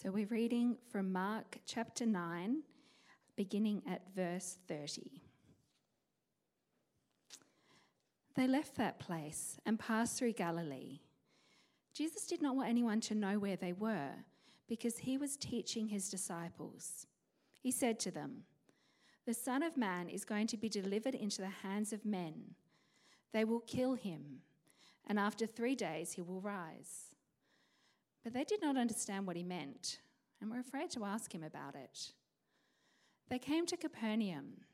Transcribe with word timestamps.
So 0.00 0.12
we're 0.12 0.28
reading 0.28 0.76
from 0.92 1.12
Mark 1.12 1.58
chapter 1.66 2.06
9, 2.06 2.62
beginning 3.34 3.82
at 3.84 4.02
verse 4.14 4.56
30. 4.68 5.22
They 8.36 8.46
left 8.46 8.76
that 8.76 9.00
place 9.00 9.58
and 9.66 9.76
passed 9.76 10.16
through 10.16 10.34
Galilee. 10.34 11.00
Jesus 11.92 12.28
did 12.28 12.40
not 12.40 12.54
want 12.54 12.68
anyone 12.68 13.00
to 13.00 13.16
know 13.16 13.40
where 13.40 13.56
they 13.56 13.72
were 13.72 14.12
because 14.68 14.98
he 14.98 15.18
was 15.18 15.36
teaching 15.36 15.88
his 15.88 16.08
disciples. 16.08 17.08
He 17.60 17.72
said 17.72 17.98
to 17.98 18.12
them, 18.12 18.44
The 19.26 19.34
Son 19.34 19.64
of 19.64 19.76
Man 19.76 20.08
is 20.08 20.24
going 20.24 20.46
to 20.46 20.56
be 20.56 20.68
delivered 20.68 21.16
into 21.16 21.42
the 21.42 21.48
hands 21.48 21.92
of 21.92 22.04
men. 22.04 22.54
They 23.32 23.44
will 23.44 23.64
kill 23.66 23.94
him, 23.94 24.42
and 25.08 25.18
after 25.18 25.44
three 25.44 25.74
days 25.74 26.12
he 26.12 26.22
will 26.22 26.40
rise. 26.40 27.07
But 28.28 28.34
they 28.34 28.44
did 28.44 28.60
not 28.60 28.76
understand 28.76 29.26
what 29.26 29.36
he 29.36 29.42
meant 29.42 30.00
and 30.38 30.50
were 30.50 30.58
afraid 30.58 30.90
to 30.90 31.06
ask 31.06 31.34
him 31.34 31.42
about 31.42 31.74
it. 31.74 32.12
They 33.30 33.38
came 33.38 33.64
to 33.64 33.76
Capernaum. 33.78 34.64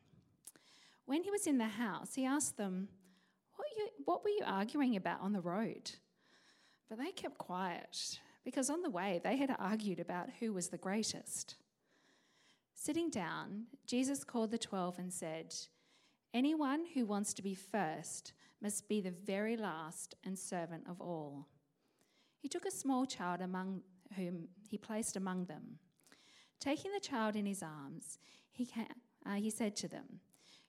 When 1.06 1.23
he 1.23 1.30
was 1.30 1.47
in 1.47 1.59
the 1.59 1.69
house, 1.69 2.16
he 2.16 2.25
asked 2.25 2.56
them, 2.56 2.88
What, 3.55 3.69
you, 3.77 3.88
what 4.06 4.25
were 4.25 4.30
you 4.30 4.42
arguing 4.45 4.97
about 4.97 5.20
on 5.20 5.33
the 5.33 5.41
road? 5.41 5.92
But 6.88 6.98
they 6.98 7.12
kept 7.12 7.38
quiet 7.38 8.19
because 8.45 8.70
on 8.70 8.83
the 8.83 8.91
way 8.91 9.20
they 9.23 9.37
had 9.37 9.55
argued 9.56 10.00
about 10.00 10.30
who 10.41 10.52
was 10.52 10.70
the 10.70 10.77
greatest. 10.77 11.55
Sitting 12.75 13.09
down, 13.09 13.66
Jesus 13.86 14.25
called 14.25 14.50
the 14.50 14.59
twelve 14.59 14.98
and 14.98 15.12
said, 15.12 15.55
Anyone 16.34 16.86
who 16.95 17.06
wants 17.06 17.33
to 17.34 17.42
be 17.42 17.55
first 17.55 18.33
must 18.61 18.89
be 18.89 19.00
the 19.00 19.12
very 19.12 19.56
last 19.56 20.16
and 20.25 20.36
servant 20.36 20.89
of 20.89 21.00
all. 21.00 21.47
He 22.45 22.48
took 22.51 22.66
a 22.66 22.71
small 22.71 23.07
child 23.07 23.41
among 23.41 23.80
whom 24.16 24.48
he 24.69 24.77
placed 24.77 25.16
among 25.16 25.47
them. 25.47 25.79
Taking 26.61 26.93
the 26.93 27.01
child 27.01 27.37
in 27.37 27.47
his 27.47 27.62
arms, 27.62 28.19
he, 28.53 28.69
uh, 29.25 29.33
he 29.36 29.48
said 29.48 29.75
to 29.77 29.89
them, 29.89 30.20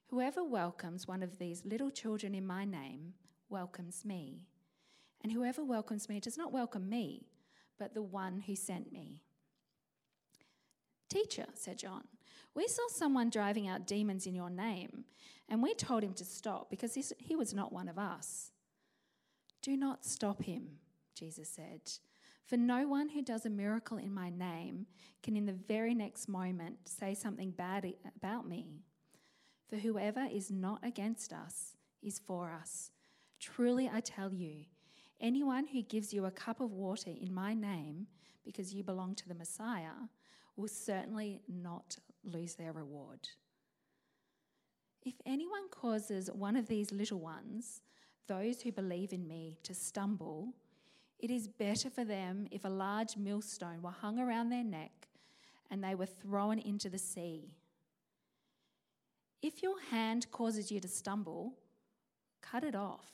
Whoever 0.06 0.42
welcomes 0.42 1.06
one 1.06 1.22
of 1.22 1.38
these 1.38 1.66
little 1.66 1.92
children 1.92 2.34
in 2.34 2.48
my 2.48 2.64
name 2.64 3.16
welcomes 3.50 4.06
me. 4.06 4.46
And 5.22 5.34
whoever 5.34 5.66
welcomes 5.66 6.08
me 6.08 6.22
does 6.22 6.38
not 6.38 6.54
welcome 6.54 6.88
me, 6.88 7.28
but 7.78 7.94
the 7.94 8.02
one 8.02 8.40
who 8.48 8.56
sent 8.56 8.94
me. 8.94 9.22
Teacher, 11.10 11.48
said 11.56 11.78
John, 11.78 12.06
we 12.54 12.70
saw 12.70 12.88
someone 12.88 13.30
driving 13.30 13.68
out 13.68 13.86
demons 13.86 14.26
in 14.26 14.34
your 14.34 14.50
name, 14.50 15.04
and 15.50 15.62
we 15.62 15.74
told 15.74 16.04
him 16.04 16.14
to 16.14 16.24
stop 16.24 16.70
because 16.70 16.98
he 17.20 17.36
was 17.36 17.54
not 17.54 17.74
one 17.74 17.90
of 17.90 18.00
us. 18.00 18.54
Do 19.62 19.76
not 19.76 20.06
stop 20.06 20.44
him, 20.44 20.80
Jesus 21.16 21.50
said. 21.50 21.82
For 22.46 22.58
no 22.58 22.88
one 22.88 23.10
who 23.10 23.24
does 23.24 23.46
a 23.46 23.50
miracle 23.50 23.98
in 23.98 24.14
my 24.14 24.30
name 24.30 24.86
can 25.24 25.36
in 25.36 25.48
the 25.48 25.54
very 25.68 25.96
next 25.96 26.28
moment 26.28 26.78
say 26.86 27.16
something 27.16 27.50
bad 27.50 27.92
about 28.16 28.48
me. 28.48 28.84
For 29.68 29.78
whoever 29.78 30.28
is 30.32 30.52
not 30.52 30.80
against 30.84 31.34
us 31.34 31.76
is 32.04 32.20
for 32.20 32.52
us. 32.52 32.92
Truly 33.40 33.90
I 33.92 34.00
tell 34.00 34.32
you, 34.32 34.66
anyone 35.20 35.66
who 35.66 35.82
gives 35.82 36.14
you 36.14 36.26
a 36.26 36.32
cup 36.32 36.62
of 36.62 36.72
water 36.72 37.10
in 37.10 37.34
my 37.34 37.56
name 37.56 38.08
because 38.44 38.76
you 38.76 38.84
belong 38.84 39.16
to 39.16 39.28
the 39.28 39.34
Messiah 39.34 40.10
will 40.56 40.68
certainly 40.68 41.42
not 41.48 41.98
lose 42.24 42.56
their 42.56 42.74
reward. 42.74 43.28
If 45.04 45.16
anyone 45.26 45.70
causes 45.70 46.30
one 46.32 46.56
of 46.56 46.68
these 46.68 46.92
little 46.92 47.20
ones, 47.20 47.82
those 48.28 48.62
who 48.62 48.72
believe 48.72 49.14
in 49.14 49.28
me, 49.28 49.58
to 49.64 49.74
stumble, 49.74 50.54
it 51.26 51.32
is 51.32 51.48
better 51.48 51.90
for 51.90 52.06
them 52.06 52.48
if 52.52 52.66
a 52.66 52.70
large 52.70 53.18
millstone 53.18 53.82
were 53.82 53.90
hung 53.90 54.20
around 54.20 54.50
their 54.50 54.64
neck 54.64 55.08
and 55.72 55.84
they 55.84 55.96
were 55.96 56.06
thrown 56.06 56.60
into 56.60 56.88
the 56.88 57.00
sea. 57.00 57.56
If 59.42 59.64
your 59.64 59.82
hand 59.90 60.30
causes 60.30 60.72
you 60.72 60.80
to 60.80 60.88
stumble, 60.88 61.54
cut 62.44 62.64
it 62.64 62.76
off. 62.76 63.08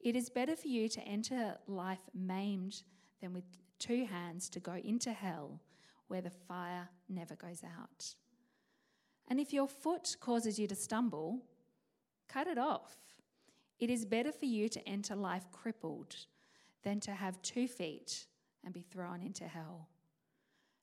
It 0.00 0.16
is 0.16 0.28
better 0.28 0.56
for 0.56 0.66
you 0.66 0.88
to 0.88 1.00
enter 1.02 1.56
life 1.68 2.10
maimed 2.12 2.82
than 3.20 3.32
with 3.32 3.44
two 3.78 4.06
hands 4.06 4.48
to 4.48 4.58
go 4.58 4.74
into 4.74 5.12
hell 5.12 5.60
where 6.08 6.22
the 6.22 6.30
fire 6.48 6.88
never 7.08 7.36
goes 7.36 7.62
out. 7.62 8.16
And 9.28 9.38
if 9.38 9.52
your 9.52 9.68
foot 9.68 10.16
causes 10.18 10.58
you 10.58 10.66
to 10.66 10.74
stumble, 10.74 11.38
cut 12.26 12.48
it 12.48 12.58
off. 12.58 12.96
It 13.78 13.90
is 13.90 14.04
better 14.04 14.32
for 14.32 14.46
you 14.46 14.68
to 14.70 14.88
enter 14.88 15.14
life 15.14 15.44
crippled 15.52 16.16
than 16.86 17.00
to 17.00 17.10
have 17.10 17.42
two 17.42 17.66
feet 17.66 18.26
and 18.64 18.72
be 18.72 18.80
thrown 18.80 19.20
into 19.20 19.42
hell. 19.42 19.88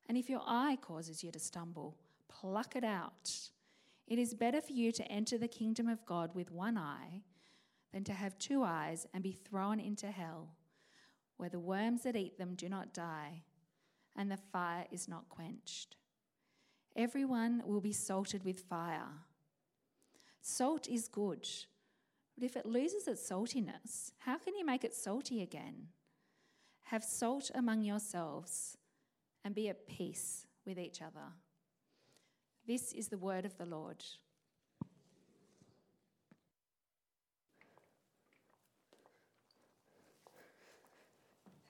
And 0.10 0.18
if 0.18 0.30
your 0.30 0.42
eye 0.46 0.78
causes 0.82 1.24
you 1.24 1.32
to 1.32 1.40
stumble, 1.40 1.96
pluck 2.28 2.76
it 2.76 2.84
out. 2.84 3.32
It 4.06 4.20
is 4.20 4.34
better 4.34 4.60
for 4.60 4.74
you 4.74 4.92
to 4.92 5.10
enter 5.10 5.38
the 5.38 5.48
kingdom 5.48 5.88
of 5.88 6.06
God 6.06 6.36
with 6.36 6.52
one 6.52 6.78
eye 6.78 7.22
than 7.94 8.04
to 8.04 8.12
have 8.12 8.38
two 8.38 8.64
eyes 8.64 9.08
and 9.14 9.24
be 9.24 9.32
thrown 9.32 9.80
into 9.80 10.08
hell, 10.08 10.50
where 11.38 11.48
the 11.48 11.58
worms 11.58 12.04
that 12.04 12.18
eat 12.18 12.38
them 12.38 12.56
do 12.56 12.68
not 12.68 12.94
die 12.94 13.44
and 14.14 14.30
the 14.30 14.36
fire 14.52 14.86
is 14.92 15.08
not 15.08 15.30
quenched. 15.30 15.96
Everyone 16.98 17.64
will 17.66 17.80
be 17.80 17.94
salted 17.94 18.44
with 18.44 18.60
fire. 18.60 19.08
Salt 20.42 20.90
is 20.90 21.08
good 21.08 21.48
but 22.36 22.44
if 22.44 22.56
it 22.56 22.66
loses 22.66 23.08
its 23.08 23.28
saltiness, 23.30 24.12
how 24.20 24.38
can 24.38 24.56
you 24.56 24.66
make 24.66 24.84
it 24.84 24.94
salty 24.94 25.42
again? 25.42 25.88
Have 26.84 27.04
salt 27.04 27.52
among 27.54 27.84
yourselves 27.84 28.78
and 29.44 29.54
be 29.54 29.70
at 29.70 29.88
peace 29.88 30.48
with 30.66 30.80
each 30.80 31.02
other. 31.02 31.34
This 32.66 32.94
is 32.94 33.10
the 33.10 33.18
word 33.18 33.46
of 33.46 33.58
the 33.58 33.66
Lord. 33.66 34.04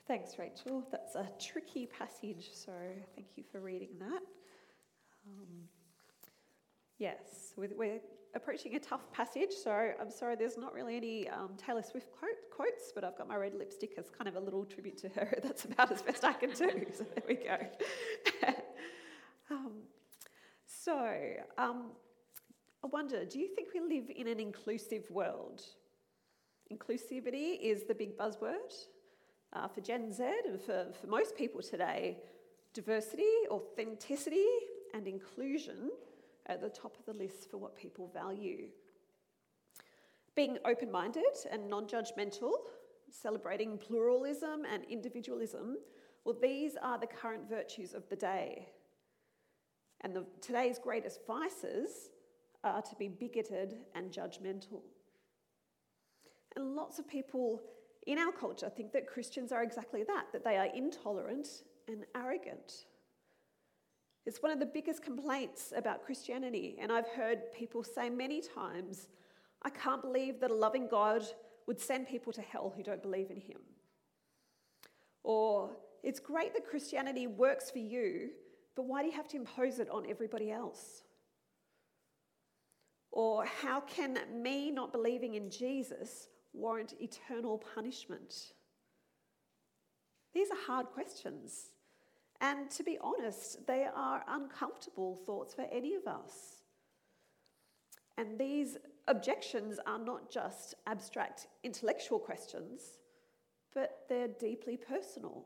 Thanks, 0.07 0.37
Rachel. 0.37 0.85
That's 0.91 1.15
a 1.15 1.27
tricky 1.39 1.87
passage, 1.87 2.49
so 2.53 2.73
thank 3.15 3.27
you 3.35 3.43
for 3.51 3.59
reading 3.59 3.89
that. 3.99 4.21
Um, 5.25 5.69
yes, 6.99 7.53
we're 7.57 7.99
approaching 8.35 8.75
a 8.75 8.79
tough 8.79 9.11
passage, 9.11 9.51
so 9.51 9.71
I'm 9.71 10.09
sorry 10.09 10.35
there's 10.35 10.57
not 10.57 10.73
really 10.73 10.97
any 10.97 11.29
um, 11.29 11.51
Taylor 11.57 11.83
Swift 11.83 12.11
quote, 12.11 12.31
quotes, 12.51 12.91
but 12.93 13.03
I've 13.03 13.17
got 13.17 13.27
my 13.27 13.35
red 13.35 13.53
lipstick 13.53 13.91
as 13.97 14.09
kind 14.09 14.27
of 14.27 14.35
a 14.35 14.39
little 14.39 14.65
tribute 14.65 14.97
to 14.99 15.09
her. 15.09 15.39
That's 15.43 15.65
about 15.65 15.91
as 15.91 16.01
best 16.01 16.23
I 16.23 16.33
can 16.33 16.49
do, 16.51 16.85
so 16.93 17.05
there 17.15 17.23
we 17.27 17.35
go. 17.35 17.57
um, 19.51 19.71
so, 20.65 21.17
um, 21.57 21.91
I 22.83 22.87
wonder 22.87 23.23
do 23.25 23.39
you 23.39 23.47
think 23.47 23.69
we 23.73 23.79
live 23.81 24.09
in 24.15 24.27
an 24.27 24.39
inclusive 24.39 25.09
world? 25.09 25.61
Inclusivity 26.71 27.59
is 27.61 27.83
the 27.83 27.93
big 27.93 28.17
buzzword 28.17 28.73
uh, 29.53 29.67
for 29.67 29.81
Gen 29.81 30.11
Z 30.11 30.23
and 30.47 30.59
for, 30.59 30.87
for 30.99 31.07
most 31.07 31.37
people 31.37 31.61
today. 31.61 32.17
Diversity, 32.73 33.29
authenticity, 33.51 34.47
and 34.95 35.07
inclusion 35.07 35.91
at 36.47 36.61
the 36.61 36.69
top 36.69 36.97
of 36.99 37.05
the 37.05 37.13
list 37.13 37.49
for 37.49 37.57
what 37.57 37.75
people 37.75 38.09
value. 38.13 38.67
Being 40.35 40.57
open 40.65 40.91
minded 40.91 41.23
and 41.51 41.69
non 41.69 41.87
judgmental, 41.87 42.53
celebrating 43.09 43.77
pluralism 43.77 44.65
and 44.71 44.83
individualism, 44.89 45.77
well, 46.25 46.35
these 46.41 46.75
are 46.81 46.97
the 46.97 47.07
current 47.07 47.47
virtues 47.49 47.93
of 47.93 48.07
the 48.09 48.15
day. 48.15 48.67
And 50.01 50.15
the, 50.15 50.25
today's 50.41 50.79
greatest 50.79 51.19
vices 51.27 52.09
are 52.63 52.81
to 52.81 52.95
be 52.95 53.07
bigoted 53.07 53.77
and 53.95 54.11
judgmental. 54.11 54.81
And 56.55 56.75
lots 56.75 56.99
of 56.99 57.07
people 57.07 57.61
in 58.07 58.17
our 58.17 58.31
culture 58.31 58.69
think 58.69 58.91
that 58.93 59.07
Christians 59.07 59.51
are 59.51 59.63
exactly 59.63 60.03
that, 60.03 60.25
that 60.33 60.43
they 60.43 60.57
are 60.57 60.67
intolerant 60.73 61.47
and 61.87 62.05
arrogant. 62.15 62.85
It's 64.25 64.41
one 64.41 64.51
of 64.51 64.59
the 64.59 64.65
biggest 64.65 65.03
complaints 65.03 65.73
about 65.75 66.03
Christianity, 66.05 66.77
and 66.79 66.91
I've 66.91 67.09
heard 67.09 67.51
people 67.51 67.83
say 67.83 68.09
many 68.09 68.41
times, 68.41 69.07
I 69.63 69.69
can't 69.69 70.01
believe 70.01 70.39
that 70.39 70.51
a 70.51 70.55
loving 70.55 70.87
God 70.87 71.23
would 71.67 71.79
send 71.79 72.07
people 72.07 72.31
to 72.33 72.41
hell 72.41 72.73
who 72.75 72.83
don't 72.83 73.01
believe 73.01 73.31
in 73.31 73.37
Him. 73.37 73.59
Or, 75.23 75.71
it's 76.03 76.19
great 76.19 76.53
that 76.53 76.67
Christianity 76.67 77.27
works 77.27 77.71
for 77.71 77.79
you, 77.79 78.29
but 78.75 78.85
why 78.85 79.01
do 79.01 79.07
you 79.07 79.13
have 79.13 79.27
to 79.29 79.37
impose 79.37 79.79
it 79.79 79.89
on 79.89 80.05
everybody 80.09 80.51
else? 80.51 81.03
Or, 83.11 83.45
how 83.45 83.81
can 83.81 84.17
me 84.33 84.71
not 84.71 84.91
believing 84.91 85.35
in 85.35 85.49
Jesus 85.49 86.27
warrant 86.53 86.93
eternal 86.99 87.57
punishment? 87.57 88.53
These 90.33 90.49
are 90.49 90.57
hard 90.65 90.87
questions. 90.87 91.72
And 92.43 92.69
to 92.71 92.83
be 92.83 92.97
honest, 92.99 93.65
they 93.65 93.87
are 93.95 94.25
uncomfortable 94.27 95.17
thoughts 95.25 95.53
for 95.53 95.65
any 95.71 95.95
of 95.95 96.05
us. 96.05 96.63
And 98.17 98.37
these 98.37 98.77
objections 99.07 99.79
are 99.87 99.97
not 99.97 100.29
just 100.29 100.75
abstract 100.85 101.47
intellectual 101.63 102.19
questions, 102.19 102.99
but 103.73 104.01
they're 104.09 104.27
deeply 104.27 104.75
personal. 104.75 105.45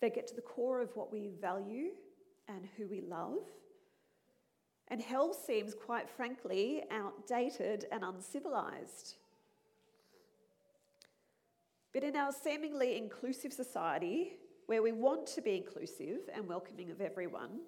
They 0.00 0.10
get 0.10 0.26
to 0.26 0.34
the 0.34 0.42
core 0.42 0.80
of 0.82 0.96
what 0.96 1.12
we 1.12 1.30
value 1.40 1.90
and 2.48 2.66
who 2.76 2.88
we 2.88 3.00
love. 3.00 3.38
And 4.88 5.00
hell 5.00 5.32
seems, 5.32 5.72
quite 5.72 6.10
frankly, 6.10 6.82
outdated 6.90 7.86
and 7.92 8.02
uncivilized. 8.02 9.14
But 11.92 12.02
in 12.02 12.16
our 12.16 12.32
seemingly 12.32 12.96
inclusive 12.96 13.52
society, 13.52 14.32
where 14.70 14.84
we 14.84 14.92
want 14.92 15.26
to 15.26 15.42
be 15.42 15.56
inclusive 15.56 16.20
and 16.32 16.46
welcoming 16.46 16.92
of 16.92 17.00
everyone, 17.00 17.58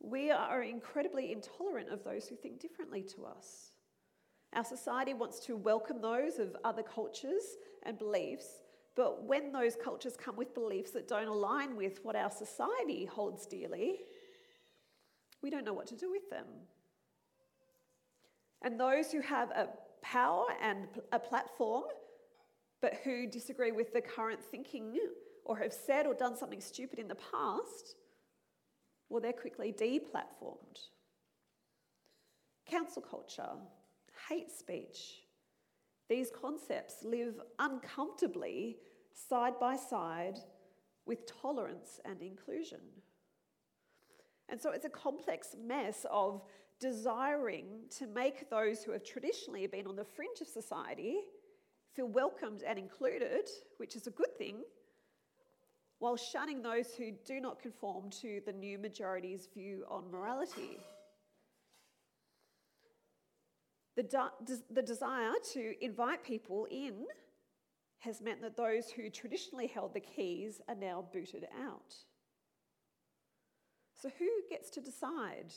we 0.00 0.28
are 0.28 0.64
incredibly 0.64 1.30
intolerant 1.30 1.88
of 1.88 2.02
those 2.02 2.26
who 2.26 2.34
think 2.34 2.58
differently 2.58 3.00
to 3.00 3.24
us. 3.24 3.70
Our 4.54 4.64
society 4.64 5.14
wants 5.14 5.38
to 5.46 5.54
welcome 5.54 6.00
those 6.00 6.40
of 6.40 6.56
other 6.64 6.82
cultures 6.82 7.44
and 7.84 7.96
beliefs, 7.96 8.64
but 8.96 9.22
when 9.22 9.52
those 9.52 9.76
cultures 9.76 10.16
come 10.16 10.34
with 10.34 10.52
beliefs 10.52 10.90
that 10.90 11.06
don't 11.06 11.28
align 11.28 11.76
with 11.76 12.00
what 12.04 12.16
our 12.16 12.32
society 12.32 13.04
holds 13.04 13.46
dearly, 13.46 14.00
we 15.44 15.48
don't 15.48 15.64
know 15.64 15.74
what 15.74 15.86
to 15.86 15.96
do 15.96 16.10
with 16.10 16.28
them. 16.28 16.46
And 18.62 18.80
those 18.80 19.12
who 19.12 19.20
have 19.20 19.50
a 19.50 19.68
power 20.02 20.46
and 20.60 20.88
a 21.12 21.20
platform, 21.20 21.84
but 22.80 22.94
who 23.04 23.28
disagree 23.28 23.70
with 23.70 23.92
the 23.92 24.00
current 24.00 24.42
thinking 24.42 24.90
or 25.48 25.58
have 25.58 25.72
said 25.72 26.06
or 26.06 26.14
done 26.14 26.36
something 26.36 26.60
stupid 26.60 27.00
in 27.00 27.08
the 27.08 27.16
past, 27.16 27.96
well, 29.08 29.20
they're 29.20 29.32
quickly 29.32 29.72
deplatformed. 29.72 30.78
Cancel 32.66 33.02
culture, 33.02 33.56
hate 34.28 34.50
speech, 34.50 35.22
these 36.08 36.30
concepts 36.30 37.04
live 37.04 37.34
uncomfortably 37.58 38.76
side 39.12 39.58
by 39.60 39.76
side 39.76 40.38
with 41.06 41.26
tolerance 41.26 42.00
and 42.04 42.22
inclusion. 42.22 42.80
And 44.48 44.60
so 44.60 44.70
it's 44.70 44.86
a 44.86 44.90
complex 44.90 45.54
mess 45.62 46.06
of 46.10 46.42
desiring 46.80 47.66
to 47.98 48.06
make 48.06 48.48
those 48.48 48.82
who 48.82 48.92
have 48.92 49.04
traditionally 49.04 49.66
been 49.66 49.86
on 49.86 49.96
the 49.96 50.04
fringe 50.04 50.40
of 50.40 50.46
society 50.46 51.18
feel 51.94 52.06
welcomed 52.06 52.62
and 52.66 52.78
included, 52.78 53.48
which 53.78 53.96
is 53.96 54.06
a 54.06 54.10
good 54.10 54.36
thing, 54.38 54.62
while 55.98 56.16
shunning 56.16 56.62
those 56.62 56.94
who 56.94 57.12
do 57.24 57.40
not 57.40 57.60
conform 57.60 58.10
to 58.10 58.40
the 58.46 58.52
new 58.52 58.78
majority's 58.78 59.48
view 59.52 59.84
on 59.88 60.10
morality. 60.10 60.78
The, 63.96 64.04
de- 64.04 64.62
the 64.70 64.82
desire 64.82 65.32
to 65.54 65.74
invite 65.84 66.22
people 66.22 66.68
in 66.70 67.06
has 67.98 68.20
meant 68.20 68.40
that 68.42 68.56
those 68.56 68.90
who 68.90 69.10
traditionally 69.10 69.66
held 69.66 69.92
the 69.92 70.00
keys 70.00 70.60
are 70.68 70.76
now 70.76 71.04
booted 71.12 71.48
out. 71.64 71.94
So, 74.00 74.08
who 74.20 74.28
gets 74.48 74.70
to 74.70 74.80
decide 74.80 75.52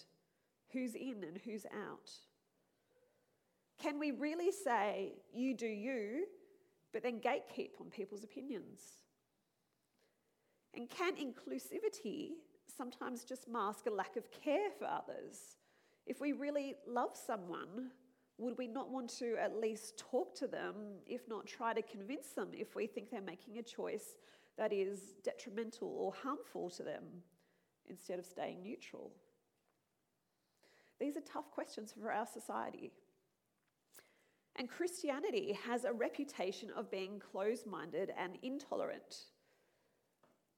who's 0.74 0.96
in 0.96 1.24
and 1.24 1.38
who's 1.46 1.68
out? 1.68 2.10
Can 3.80 4.00
we 4.00 4.10
really 4.10 4.52
say, 4.52 5.14
you 5.32 5.56
do 5.56 5.68
you, 5.68 6.26
but 6.94 7.04
then 7.04 7.20
gatekeep 7.20 7.80
on 7.80 7.92
people's 7.92 8.24
opinions? 8.24 9.01
And 10.74 10.90
can 10.90 11.16
inclusivity 11.16 12.32
sometimes 12.68 13.24
just 13.24 13.48
mask 13.48 13.88
a 13.88 13.92
lack 13.92 14.16
of 14.16 14.32
care 14.32 14.70
for 14.78 14.86
others? 14.86 15.58
If 16.06 16.22
we 16.22 16.32
really 16.32 16.76
love 16.88 17.16
someone, 17.16 17.92
would 18.38 18.58
we 18.58 18.68
not 18.68 18.90
want 18.90 19.10
to 19.20 19.36
at 19.38 19.60
least 19.60 19.98
talk 19.98 20.34
to 20.36 20.48
them, 20.48 20.76
if 21.06 21.28
not 21.28 21.46
try 21.46 21.74
to 21.74 21.82
convince 21.82 22.30
them 22.30 22.50
if 22.54 22.76
we 22.76 22.88
think 22.88 23.12
they're 23.12 23.22
making 23.22 23.58
a 23.58 23.64
choice 23.64 24.16
that 24.58 24.74
is 24.74 25.14
detrimental 25.24 25.90
or 25.90 26.14
harmful 26.14 26.70
to 26.72 26.84
them, 26.84 27.04
instead 27.88 28.18
of 28.18 28.26
staying 28.26 28.64
neutral? 28.64 29.12
These 31.00 31.18
are 31.18 31.22
tough 31.22 31.52
questions 31.52 31.94
for 32.00 32.12
our 32.12 32.28
society. 32.28 32.92
And 34.56 34.70
Christianity 34.70 35.58
has 35.66 35.84
a 35.84 35.94
reputation 35.94 36.70
of 36.76 36.92
being 36.92 37.20
closed 37.20 37.66
minded 37.66 38.12
and 38.18 38.38
intolerant. 38.44 39.26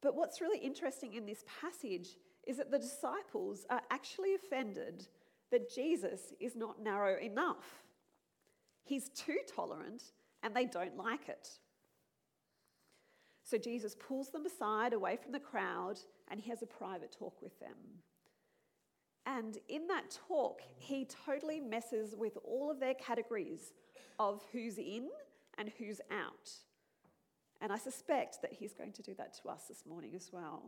But 0.03 0.15
what's 0.15 0.41
really 0.41 0.59
interesting 0.59 1.13
in 1.13 1.25
this 1.25 1.45
passage 1.61 2.09
is 2.45 2.57
that 2.57 2.69
the 2.69 2.77
disciples 2.77 3.65
are 3.69 3.81
actually 3.89 4.35
offended 4.35 5.07
that 5.49 5.73
Jesus 5.73 6.33
is 6.41 6.57
not 6.57 6.83
narrow 6.83 7.17
enough. 7.19 7.83
He's 8.83 9.07
too 9.09 9.37
tolerant 9.55 10.03
and 10.43 10.53
they 10.53 10.65
don't 10.65 10.97
like 10.97 11.29
it. 11.29 11.47
So 13.45 13.57
Jesus 13.57 13.95
pulls 13.95 14.29
them 14.29 14.45
aside 14.45 14.91
away 14.91 15.15
from 15.15 15.31
the 15.31 15.39
crowd 15.39 15.99
and 16.29 16.39
he 16.39 16.49
has 16.49 16.61
a 16.61 16.67
private 16.67 17.15
talk 17.17 17.41
with 17.41 17.57
them. 17.61 17.77
And 19.25 19.57
in 19.69 19.87
that 19.87 20.17
talk, 20.27 20.59
he 20.75 21.07
totally 21.25 21.61
messes 21.61 22.13
with 22.17 22.37
all 22.43 22.69
of 22.69 22.81
their 22.81 22.95
categories 22.95 23.71
of 24.19 24.43
who's 24.51 24.77
in 24.77 25.07
and 25.57 25.71
who's 25.77 26.01
out. 26.11 26.51
And 27.63 27.71
I 27.71 27.77
suspect 27.77 28.41
that 28.41 28.51
he's 28.51 28.73
going 28.73 28.91
to 28.91 29.01
do 29.01 29.13
that 29.17 29.33
to 29.41 29.47
us 29.47 29.63
this 29.69 29.85
morning 29.87 30.11
as 30.15 30.31
well. 30.33 30.63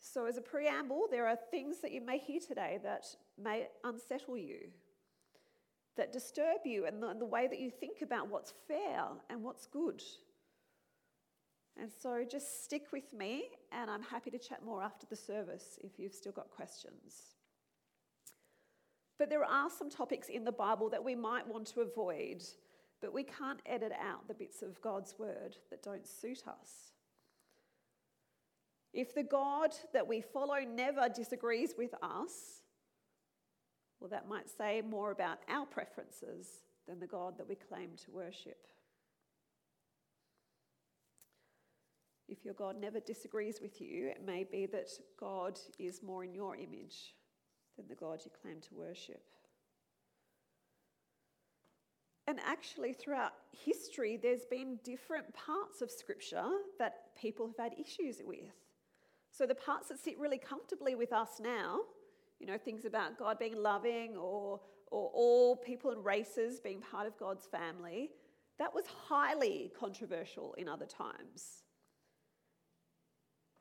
So, 0.00 0.26
as 0.26 0.36
a 0.36 0.40
preamble, 0.40 1.06
there 1.08 1.28
are 1.28 1.38
things 1.52 1.76
that 1.82 1.92
you 1.92 2.00
may 2.00 2.18
hear 2.18 2.40
today 2.40 2.80
that 2.82 3.06
may 3.40 3.68
unsettle 3.84 4.36
you, 4.36 4.70
that 5.96 6.12
disturb 6.12 6.62
you, 6.64 6.86
and 6.86 7.00
the, 7.00 7.14
the 7.20 7.24
way 7.24 7.46
that 7.46 7.60
you 7.60 7.70
think 7.70 8.02
about 8.02 8.28
what's 8.28 8.52
fair 8.66 9.04
and 9.28 9.44
what's 9.44 9.66
good. 9.66 10.02
And 11.80 11.88
so, 12.02 12.24
just 12.28 12.64
stick 12.64 12.86
with 12.92 13.12
me, 13.12 13.44
and 13.70 13.88
I'm 13.88 14.02
happy 14.02 14.32
to 14.32 14.38
chat 14.38 14.64
more 14.64 14.82
after 14.82 15.06
the 15.06 15.14
service 15.14 15.78
if 15.84 16.00
you've 16.00 16.14
still 16.14 16.32
got 16.32 16.50
questions. 16.50 17.36
But 19.20 19.30
there 19.30 19.44
are 19.44 19.70
some 19.70 19.88
topics 19.88 20.28
in 20.28 20.42
the 20.42 20.50
Bible 20.50 20.90
that 20.90 21.04
we 21.04 21.14
might 21.14 21.46
want 21.46 21.68
to 21.68 21.82
avoid 21.82 22.42
but 23.00 23.14
we 23.14 23.22
can't 23.22 23.60
edit 23.66 23.92
out 24.00 24.28
the 24.28 24.34
bits 24.34 24.62
of 24.62 24.80
God's 24.80 25.14
word 25.18 25.56
that 25.70 25.82
don't 25.82 26.06
suit 26.06 26.42
us. 26.46 26.92
If 28.92 29.14
the 29.14 29.22
God 29.22 29.70
that 29.92 30.06
we 30.06 30.20
follow 30.20 30.58
never 30.60 31.08
disagrees 31.08 31.74
with 31.78 31.94
us, 32.02 32.62
well, 34.00 34.10
that 34.10 34.28
might 34.28 34.50
say 34.50 34.82
more 34.82 35.10
about 35.10 35.38
our 35.48 35.66
preferences 35.66 36.62
than 36.88 36.98
the 36.98 37.06
God 37.06 37.38
that 37.38 37.48
we 37.48 37.54
claim 37.54 37.90
to 38.04 38.10
worship. 38.10 38.66
If 42.28 42.44
your 42.44 42.54
God 42.54 42.80
never 42.80 43.00
disagrees 43.00 43.60
with 43.60 43.80
you, 43.80 44.08
it 44.08 44.24
may 44.24 44.44
be 44.44 44.66
that 44.66 44.88
God 45.18 45.58
is 45.78 46.02
more 46.02 46.24
in 46.24 46.32
your 46.32 46.54
image 46.54 47.14
than 47.76 47.88
the 47.88 47.94
God 47.94 48.20
you 48.24 48.30
claim 48.40 48.60
to 48.60 48.74
worship. 48.74 49.22
And 52.30 52.38
actually, 52.46 52.92
throughout 52.92 53.32
history, 53.50 54.16
there's 54.16 54.44
been 54.44 54.78
different 54.84 55.34
parts 55.34 55.82
of 55.82 55.90
Scripture 55.90 56.48
that 56.78 57.16
people 57.20 57.48
have 57.48 57.56
had 57.56 57.72
issues 57.76 58.22
with. 58.24 58.54
So, 59.32 59.46
the 59.46 59.56
parts 59.56 59.88
that 59.88 59.98
sit 59.98 60.16
really 60.16 60.38
comfortably 60.38 60.94
with 60.94 61.12
us 61.12 61.40
now, 61.42 61.80
you 62.38 62.46
know, 62.46 62.56
things 62.56 62.84
about 62.84 63.18
God 63.18 63.40
being 63.40 63.60
loving 63.60 64.16
or, 64.16 64.60
or 64.92 65.10
all 65.12 65.56
people 65.56 65.90
and 65.90 66.04
races 66.04 66.60
being 66.60 66.80
part 66.80 67.08
of 67.08 67.18
God's 67.18 67.46
family, 67.46 68.10
that 68.60 68.72
was 68.72 68.84
highly 68.86 69.72
controversial 69.76 70.54
in 70.56 70.68
other 70.68 70.86
times. 70.86 71.64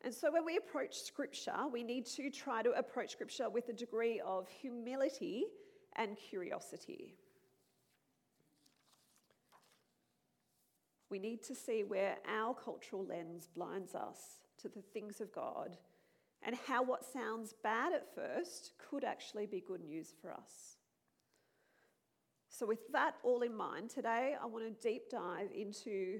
And 0.01 0.13
so, 0.13 0.31
when 0.31 0.45
we 0.45 0.57
approach 0.57 0.95
Scripture, 1.01 1.57
we 1.73 1.81
need 1.81 2.05
to 2.05 2.29
try 2.29 2.61
to 2.61 2.69
approach 2.73 3.13
Scripture 3.13 3.49
with 3.49 3.67
a 3.69 3.73
degree 3.73 4.21
of 4.23 4.47
humility 4.47 5.45
and 5.95 6.15
curiosity. 6.15 7.15
We 11.09 11.19
need 11.19 11.43
to 11.43 11.55
see 11.55 11.83
where 11.83 12.17
our 12.27 12.53
cultural 12.53 13.05
lens 13.05 13.47
blinds 13.55 13.95
us 13.95 14.41
to 14.61 14.69
the 14.69 14.81
things 14.81 15.21
of 15.21 15.33
God 15.33 15.77
and 16.43 16.55
how 16.67 16.83
what 16.83 17.03
sounds 17.03 17.53
bad 17.63 17.93
at 17.93 18.13
first 18.13 18.73
could 18.77 19.03
actually 19.03 19.45
be 19.45 19.59
good 19.59 19.83
news 19.83 20.13
for 20.21 20.31
us. 20.31 20.77
So, 22.49 22.65
with 22.65 22.91
that 22.91 23.15
all 23.23 23.41
in 23.41 23.55
mind, 23.55 23.89
today 23.89 24.35
I 24.41 24.45
want 24.45 24.65
to 24.65 24.89
deep 24.89 25.09
dive 25.09 25.49
into 25.55 26.19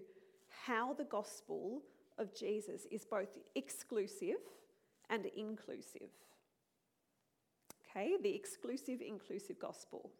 how 0.65 0.93
the 0.93 1.03
gospel 1.05 1.81
of 2.17 2.35
Jesus 2.35 2.85
is 2.91 3.05
both 3.05 3.29
exclusive 3.55 4.37
and 5.09 5.25
inclusive. 5.37 6.09
Okay, 7.89 8.15
the 8.21 8.35
exclusive 8.35 9.01
inclusive 9.01 9.59
gospel. 9.59 10.11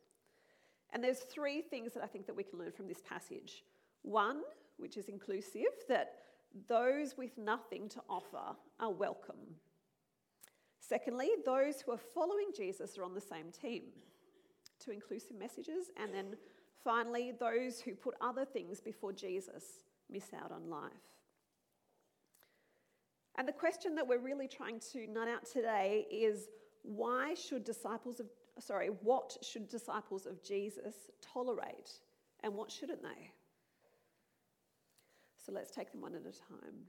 And 0.92 1.04
there's 1.04 1.20
three 1.20 1.62
things 1.62 1.94
that 1.94 2.04
I 2.04 2.08
think 2.08 2.26
that 2.26 2.36
we 2.36 2.44
can 2.44 2.58
learn 2.58 2.72
from 2.72 2.88
this 2.88 3.02
passage. 3.08 3.64
One, 4.04 4.42
which 4.78 4.98
is 4.98 5.10
inclusive, 5.10 5.74
that 5.88 6.16
those 6.68 7.18
with 7.18 7.38
nothing 7.38 7.90
to 7.90 8.02
offer 8.10 8.56
are 8.80 8.92
welcome. 8.92 9.56
Secondly, 10.80 11.30
those 11.46 11.82
who 11.82 11.92
are 11.92 11.98
following 11.98 12.50
Jesus 12.56 12.98
are 12.98 13.04
on 13.04 13.14
the 13.14 13.22
same 13.22 13.52
team. 13.52 13.84
Two 14.84 14.92
inclusive 14.92 15.38
messages. 15.38 15.92
And 15.98 16.14
then 16.14 16.36
finally, 16.84 17.34
those 17.38 17.80
who 17.80 17.94
put 17.94 18.16
other 18.22 18.46
things 18.46 18.80
before 18.80 19.14
Jesus 19.14 19.64
miss 20.10 20.34
out 20.34 20.52
on 20.52 20.70
life. 20.70 20.92
And 23.38 23.48
the 23.48 23.54
question 23.54 23.96
that 23.96 24.08
we're 24.08 24.20
really 24.20 24.48
trying 24.48 24.80
to 24.92 25.08
nut 25.08 25.28
out 25.28 25.46
today 25.46 26.08
is 26.12 26.50
why 26.82 27.36
should 27.36 27.64
disciples 27.64 28.20
of, 28.20 28.26
sorry, 28.60 28.88
what 28.88 29.38
should 29.42 29.70
disciples 29.70 30.26
of 30.26 30.44
Jesus 30.44 30.96
tolerate 31.22 31.92
and 32.44 32.54
what 32.54 32.72
shouldn't 32.72 33.04
they? 33.04 33.32
So 35.44 35.52
let's 35.52 35.72
take 35.72 35.92
them 35.92 36.02
one 36.02 36.16
at 36.16 36.22
a 36.22 36.32
time. 36.32 36.86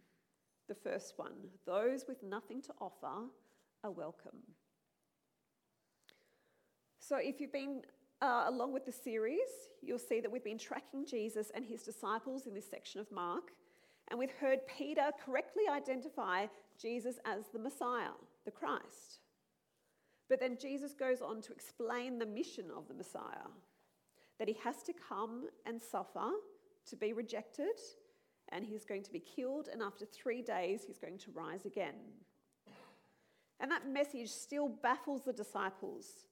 The 0.68 0.74
first 0.74 1.14
one 1.16 1.32
those 1.66 2.04
with 2.06 2.22
nothing 2.22 2.62
to 2.62 2.72
offer 2.80 3.26
are 3.84 3.90
welcome. 3.90 4.38
So 6.98 7.16
if 7.16 7.40
you've 7.40 7.52
been 7.52 7.82
uh, 8.22 8.44
along 8.46 8.72
with 8.72 8.84
the 8.84 8.92
series, 8.92 9.48
you'll 9.82 9.98
see 9.98 10.20
that 10.20 10.30
we've 10.30 10.44
been 10.44 10.58
tracking 10.58 11.06
Jesus 11.06 11.50
and 11.54 11.64
his 11.64 11.82
disciples 11.82 12.46
in 12.46 12.54
this 12.54 12.68
section 12.68 13.00
of 13.00 13.10
Mark, 13.10 13.52
and 14.08 14.18
we've 14.18 14.30
heard 14.30 14.60
Peter 14.66 15.10
correctly 15.24 15.64
identify 15.70 16.46
Jesus 16.80 17.16
as 17.24 17.44
the 17.52 17.58
Messiah, 17.58 18.12
the 18.44 18.50
Christ. 18.50 19.20
But 20.28 20.38
then 20.38 20.56
Jesus 20.60 20.94
goes 20.94 21.20
on 21.20 21.40
to 21.42 21.52
explain 21.52 22.18
the 22.18 22.26
mission 22.26 22.66
of 22.76 22.86
the 22.86 22.94
Messiah 22.94 23.48
that 24.38 24.48
he 24.48 24.56
has 24.62 24.82
to 24.84 24.92
come 24.92 25.48
and 25.66 25.80
suffer 25.80 26.30
to 26.86 26.96
be 26.96 27.12
rejected, 27.12 27.78
and 28.52 28.64
he's 28.64 28.84
going 28.84 29.02
to 29.04 29.12
be 29.12 29.20
killed, 29.20 29.68
and 29.72 29.82
after 29.82 30.04
three 30.04 30.42
days, 30.42 30.82
he's 30.86 30.98
going 30.98 31.18
to 31.18 31.30
rise 31.32 31.66
again. 31.66 31.94
And 33.60 33.70
that 33.70 33.88
message 33.88 34.30
still 34.30 34.68
baffles 34.68 35.22
the 35.24 35.32
disciples 35.32 36.26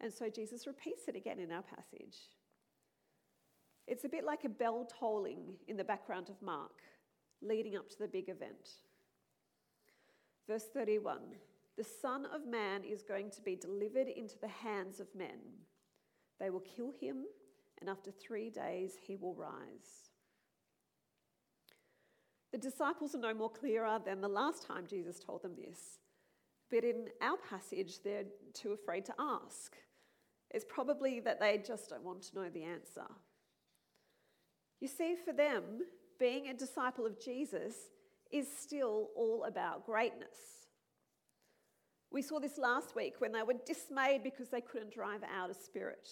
and 0.00 0.12
so 0.12 0.28
Jesus 0.28 0.66
repeats 0.66 1.08
it 1.08 1.16
again 1.16 1.38
in 1.38 1.50
our 1.50 1.62
passage. 1.62 2.16
It's 3.86 4.04
a 4.04 4.08
bit 4.08 4.24
like 4.24 4.44
a 4.44 4.48
bell 4.48 4.86
tolling 4.98 5.54
in 5.68 5.76
the 5.76 5.84
background 5.84 6.28
of 6.28 6.40
Mark, 6.42 6.82
leading 7.40 7.76
up 7.76 7.88
to 7.90 7.98
the 7.98 8.08
big 8.08 8.28
event. 8.28 8.68
Verse 10.48 10.64
31 10.72 11.18
The 11.76 11.84
Son 11.84 12.26
of 12.34 12.46
Man 12.46 12.84
is 12.84 13.02
going 13.02 13.30
to 13.30 13.40
be 13.40 13.56
delivered 13.56 14.08
into 14.08 14.38
the 14.40 14.48
hands 14.48 15.00
of 15.00 15.14
men. 15.14 15.38
They 16.38 16.50
will 16.50 16.60
kill 16.60 16.92
him, 17.00 17.24
and 17.80 17.88
after 17.88 18.10
three 18.10 18.50
days 18.50 18.94
he 19.00 19.16
will 19.16 19.34
rise. 19.34 20.10
The 22.56 22.70
disciples 22.70 23.14
are 23.14 23.18
no 23.18 23.34
more 23.34 23.50
clearer 23.50 24.00
than 24.02 24.22
the 24.22 24.28
last 24.28 24.66
time 24.66 24.86
Jesus 24.88 25.18
told 25.18 25.42
them 25.42 25.52
this. 25.58 25.98
But 26.70 26.84
in 26.84 27.08
our 27.20 27.36
passage, 27.36 28.02
they're 28.02 28.24
too 28.54 28.72
afraid 28.72 29.04
to 29.04 29.14
ask. 29.18 29.76
It's 30.54 30.64
probably 30.66 31.20
that 31.20 31.38
they 31.38 31.58
just 31.58 31.90
don't 31.90 32.02
want 32.02 32.22
to 32.22 32.34
know 32.34 32.48
the 32.48 32.62
answer. 32.62 33.04
You 34.80 34.88
see, 34.88 35.16
for 35.22 35.34
them, 35.34 35.82
being 36.18 36.48
a 36.48 36.54
disciple 36.54 37.04
of 37.04 37.22
Jesus 37.22 37.74
is 38.30 38.48
still 38.50 39.08
all 39.14 39.44
about 39.44 39.84
greatness. 39.84 40.38
We 42.10 42.22
saw 42.22 42.38
this 42.38 42.56
last 42.56 42.96
week 42.96 43.16
when 43.18 43.32
they 43.32 43.42
were 43.42 43.56
dismayed 43.66 44.22
because 44.22 44.48
they 44.48 44.62
couldn't 44.62 44.94
drive 44.94 45.20
out 45.24 45.50
a 45.50 45.54
spirit. 45.54 46.08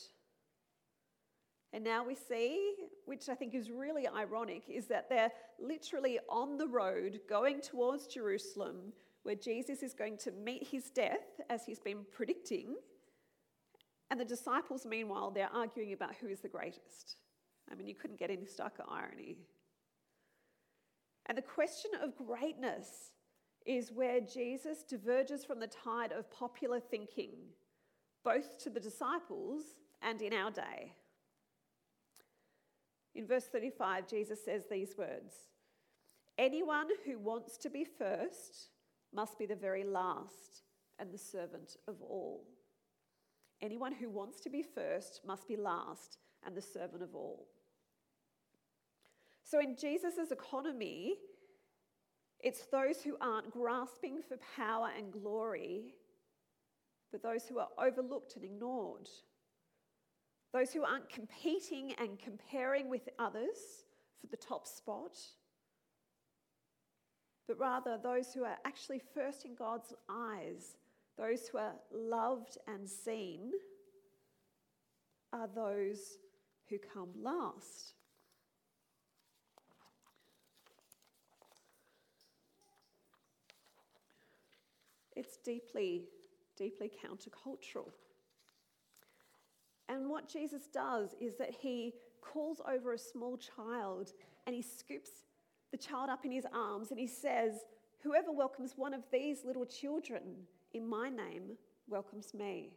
And 1.74 1.82
now 1.82 2.04
we 2.06 2.14
see, 2.14 2.72
which 3.04 3.28
I 3.28 3.34
think 3.34 3.52
is 3.52 3.68
really 3.68 4.06
ironic, 4.06 4.62
is 4.68 4.86
that 4.86 5.08
they're 5.08 5.32
literally 5.58 6.20
on 6.28 6.56
the 6.56 6.68
road 6.68 7.20
going 7.28 7.60
towards 7.60 8.06
Jerusalem 8.06 8.92
where 9.24 9.34
Jesus 9.34 9.82
is 9.82 9.92
going 9.92 10.16
to 10.18 10.30
meet 10.30 10.68
his 10.68 10.90
death 10.90 11.40
as 11.50 11.66
he's 11.66 11.80
been 11.80 12.06
predicting. 12.12 12.76
And 14.08 14.20
the 14.20 14.24
disciples, 14.24 14.86
meanwhile, 14.86 15.32
they're 15.32 15.52
arguing 15.52 15.92
about 15.94 16.14
who 16.14 16.28
is 16.28 16.38
the 16.38 16.48
greatest. 16.48 17.16
I 17.68 17.74
mean, 17.74 17.88
you 17.88 17.94
couldn't 17.96 18.20
get 18.20 18.30
any 18.30 18.44
starker 18.44 18.88
irony. 18.88 19.38
And 21.26 21.36
the 21.36 21.42
question 21.42 21.90
of 22.00 22.14
greatness 22.14 23.10
is 23.66 23.90
where 23.90 24.20
Jesus 24.20 24.84
diverges 24.88 25.44
from 25.44 25.58
the 25.58 25.66
tide 25.66 26.12
of 26.12 26.30
popular 26.30 26.78
thinking, 26.78 27.32
both 28.22 28.62
to 28.62 28.70
the 28.70 28.78
disciples 28.78 29.62
and 30.02 30.22
in 30.22 30.32
our 30.32 30.52
day. 30.52 30.92
In 33.14 33.26
verse 33.26 33.44
35, 33.44 34.08
Jesus 34.08 34.44
says 34.44 34.64
these 34.70 34.96
words 34.98 35.34
Anyone 36.36 36.88
who 37.04 37.18
wants 37.18 37.56
to 37.58 37.70
be 37.70 37.84
first 37.84 38.70
must 39.12 39.38
be 39.38 39.46
the 39.46 39.54
very 39.54 39.84
last 39.84 40.62
and 40.98 41.12
the 41.12 41.18
servant 41.18 41.76
of 41.86 42.02
all. 42.02 42.44
Anyone 43.62 43.92
who 43.92 44.10
wants 44.10 44.40
to 44.40 44.50
be 44.50 44.62
first 44.62 45.20
must 45.26 45.46
be 45.46 45.56
last 45.56 46.18
and 46.44 46.56
the 46.56 46.62
servant 46.62 47.02
of 47.02 47.14
all. 47.14 47.46
So, 49.44 49.60
in 49.60 49.76
Jesus' 49.76 50.30
economy, 50.30 51.14
it's 52.40 52.66
those 52.66 53.02
who 53.02 53.16
aren't 53.20 53.52
grasping 53.52 54.20
for 54.26 54.36
power 54.56 54.90
and 54.96 55.12
glory, 55.12 55.94
but 57.12 57.22
those 57.22 57.46
who 57.46 57.58
are 57.58 57.68
overlooked 57.78 58.36
and 58.36 58.44
ignored. 58.44 59.08
Those 60.54 60.72
who 60.72 60.84
aren't 60.84 61.10
competing 61.10 61.92
and 61.98 62.18
comparing 62.18 62.88
with 62.88 63.10
others 63.18 63.84
for 64.20 64.28
the 64.28 64.38
top 64.38 64.66
spot, 64.66 65.18
but 67.46 67.58
rather 67.58 67.98
those 68.02 68.32
who 68.32 68.44
are 68.44 68.56
actually 68.64 69.02
first 69.14 69.44
in 69.44 69.54
God's 69.54 69.92
eyes 70.08 70.76
those 71.16 71.46
who 71.48 71.58
are 71.58 71.74
loved 71.92 72.58
and 72.66 72.88
seen 72.88 73.52
are 75.32 75.48
those 75.54 76.18
who 76.68 76.78
come 76.78 77.10
last. 77.22 77.94
It's 85.16 85.36
deeply, 85.36 86.08
deeply 86.56 86.90
countercultural. 86.90 87.92
And 89.88 90.08
what 90.08 90.28
Jesus 90.28 90.66
does 90.72 91.14
is 91.20 91.36
that 91.38 91.50
he 91.50 91.94
calls 92.20 92.60
over 92.68 92.92
a 92.92 92.98
small 92.98 93.36
child 93.36 94.12
and 94.46 94.54
he 94.54 94.62
scoops 94.62 95.10
the 95.70 95.78
child 95.78 96.08
up 96.08 96.24
in 96.24 96.32
his 96.32 96.46
arms 96.52 96.90
and 96.90 96.98
he 96.98 97.06
says, 97.06 97.64
Whoever 98.02 98.32
welcomes 98.32 98.74
one 98.76 98.94
of 98.94 99.02
these 99.10 99.44
little 99.44 99.64
children 99.64 100.22
in 100.72 100.86
my 100.86 101.08
name 101.08 101.56
welcomes 101.88 102.34
me. 102.34 102.70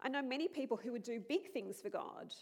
I 0.00 0.08
know 0.08 0.22
many 0.22 0.48
people 0.48 0.76
who 0.76 0.92
would 0.92 1.02
do 1.02 1.20
big 1.28 1.52
things 1.52 1.80
for 1.80 1.90
God, 1.90 2.32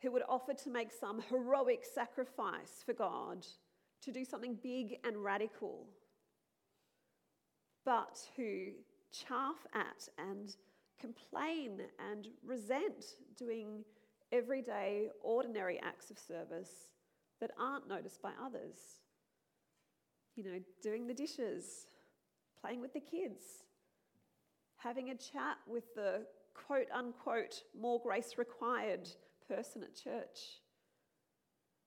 who 0.00 0.10
would 0.12 0.22
offer 0.28 0.54
to 0.54 0.70
make 0.70 0.90
some 0.92 1.22
heroic 1.28 1.84
sacrifice 1.94 2.82
for 2.84 2.94
God, 2.94 3.46
to 4.02 4.12
do 4.12 4.24
something 4.24 4.58
big 4.62 4.96
and 5.04 5.22
radical, 5.22 5.86
but 7.84 8.18
who 8.36 8.72
chaff 9.14 9.66
at 9.74 10.08
and 10.18 10.56
complain 11.00 11.80
and 12.10 12.28
resent 12.44 13.16
doing 13.36 13.84
everyday, 14.32 15.08
ordinary 15.22 15.78
acts 15.80 16.10
of 16.10 16.18
service 16.18 16.88
that 17.40 17.52
aren't 17.58 17.88
noticed 17.88 18.20
by 18.22 18.30
others. 18.42 18.76
You 20.34 20.44
know, 20.44 20.58
doing 20.82 21.06
the 21.06 21.14
dishes, 21.14 21.86
playing 22.60 22.80
with 22.80 22.92
the 22.92 23.00
kids, 23.00 23.44
having 24.76 25.10
a 25.10 25.14
chat 25.14 25.58
with 25.66 25.94
the 25.94 26.26
quote 26.54 26.88
unquote 26.92 27.62
more 27.78 28.00
grace 28.00 28.34
required 28.36 29.08
person 29.48 29.82
at 29.82 29.94
church, 29.94 30.60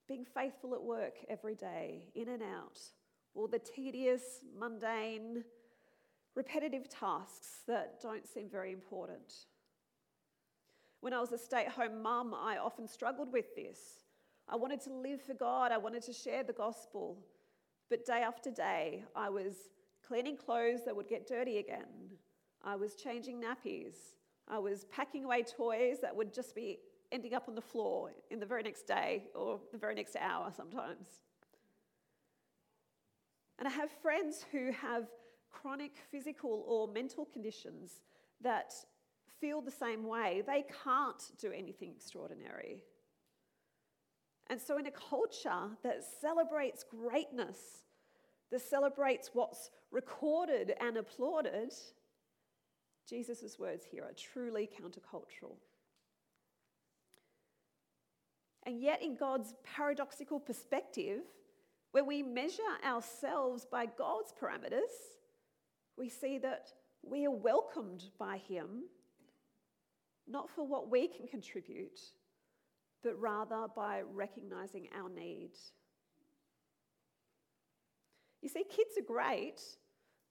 being 0.07 0.25
faithful 0.25 0.73
at 0.73 0.81
work 0.81 1.15
every 1.29 1.55
day, 1.55 2.03
in 2.15 2.29
and 2.29 2.43
out, 2.43 2.79
all 3.35 3.47
the 3.47 3.59
tedious, 3.59 4.39
mundane, 4.57 5.43
repetitive 6.37 6.87
tasks 6.87 7.61
that 7.67 7.99
don't 7.99 8.27
seem 8.27 8.47
very 8.47 8.71
important. 8.71 9.33
When 11.01 11.11
I 11.11 11.19
was 11.19 11.31
a 11.31 11.37
stay 11.37 11.65
at 11.65 11.71
home 11.71 12.03
mum, 12.03 12.35
I 12.35 12.57
often 12.57 12.87
struggled 12.87 13.33
with 13.33 13.55
this. 13.55 13.79
I 14.47 14.55
wanted 14.55 14.79
to 14.81 14.93
live 14.93 15.19
for 15.19 15.33
God, 15.33 15.71
I 15.71 15.79
wanted 15.79 16.03
to 16.03 16.13
share 16.13 16.43
the 16.43 16.53
gospel. 16.53 17.17
But 17.89 18.05
day 18.05 18.21
after 18.21 18.51
day, 18.51 19.03
I 19.15 19.29
was 19.29 19.53
cleaning 20.07 20.37
clothes 20.37 20.81
that 20.85 20.95
would 20.95 21.07
get 21.07 21.27
dirty 21.27 21.57
again. 21.57 22.11
I 22.63 22.75
was 22.75 22.93
changing 22.93 23.41
nappies. 23.41 23.95
I 24.47 24.59
was 24.59 24.85
packing 24.85 25.25
away 25.25 25.43
toys 25.43 25.97
that 26.03 26.15
would 26.15 26.33
just 26.33 26.53
be 26.53 26.77
ending 27.11 27.33
up 27.33 27.45
on 27.47 27.55
the 27.55 27.61
floor 27.61 28.11
in 28.29 28.39
the 28.39 28.45
very 28.45 28.61
next 28.61 28.85
day 28.85 29.23
or 29.33 29.59
the 29.71 29.77
very 29.77 29.95
next 29.95 30.15
hour 30.15 30.51
sometimes. 30.55 31.07
And 33.57 33.67
I 33.67 33.71
have 33.71 33.89
friends 34.03 34.45
who 34.51 34.71
have 34.71 35.07
chronic 35.61 35.93
physical 36.11 36.63
or 36.67 36.87
mental 36.87 37.25
conditions 37.25 38.01
that 38.41 38.73
feel 39.39 39.61
the 39.61 39.71
same 39.71 40.05
way. 40.05 40.43
They 40.45 40.65
can't 40.83 41.21
do 41.39 41.51
anything 41.51 41.91
extraordinary. 41.95 42.83
And 44.47 44.59
so, 44.59 44.77
in 44.77 44.87
a 44.87 44.91
culture 44.91 45.69
that 45.83 46.03
celebrates 46.21 46.83
greatness, 46.83 47.57
that 48.51 48.61
celebrates 48.61 49.31
what's 49.33 49.69
recorded 49.91 50.73
and 50.79 50.97
applauded, 50.97 51.73
Jesus' 53.09 53.59
words 53.59 53.85
here 53.89 54.03
are 54.03 54.13
truly 54.13 54.69
countercultural. 54.81 55.55
And 58.63 58.81
yet, 58.81 59.01
in 59.01 59.15
God's 59.15 59.53
paradoxical 59.63 60.39
perspective, 60.39 61.21
when 61.91 62.05
we 62.05 62.21
measure 62.21 62.61
ourselves 62.85 63.65
by 63.65 63.85
God's 63.85 64.33
parameters, 64.41 65.17
we 65.97 66.09
see 66.09 66.37
that 66.39 66.71
we 67.03 67.25
are 67.25 67.31
welcomed 67.31 68.03
by 68.19 68.37
Him, 68.37 68.83
not 70.27 70.49
for 70.49 70.65
what 70.65 70.89
we 70.89 71.07
can 71.07 71.27
contribute, 71.27 71.99
but 73.03 73.19
rather 73.19 73.67
by 73.75 74.01
recognizing 74.13 74.87
our 74.95 75.09
need. 75.09 75.51
You 78.41 78.49
see, 78.49 78.63
kids 78.63 78.91
are 78.97 79.05
great, 79.05 79.61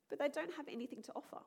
but 0.09 0.19
they 0.19 0.29
don't 0.29 0.55
have 0.55 0.67
anything 0.71 1.03
to 1.03 1.13
offer. 1.17 1.43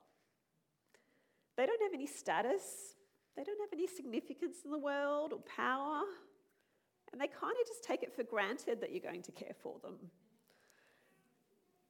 They 1.56 1.66
don't 1.66 1.82
have 1.82 1.94
any 1.94 2.08
status, 2.08 2.96
they 3.36 3.44
don't 3.44 3.60
have 3.60 3.74
any 3.74 3.88
significance 3.88 4.58
in 4.66 4.72
the 4.72 4.78
world 4.78 5.34
or 5.34 5.40
power, 5.56 6.02
and 7.12 7.20
they 7.20 7.28
kind 7.28 7.56
of 7.60 7.68
just 7.68 7.84
take 7.84 8.04
it 8.04 8.14
for 8.16 8.24
granted 8.24 8.82
that 8.82 8.92
you're 8.92 9.00
going 9.00 9.24
to 9.24 9.32
care 9.32 9.56
for 9.62 9.76
them. 9.82 9.96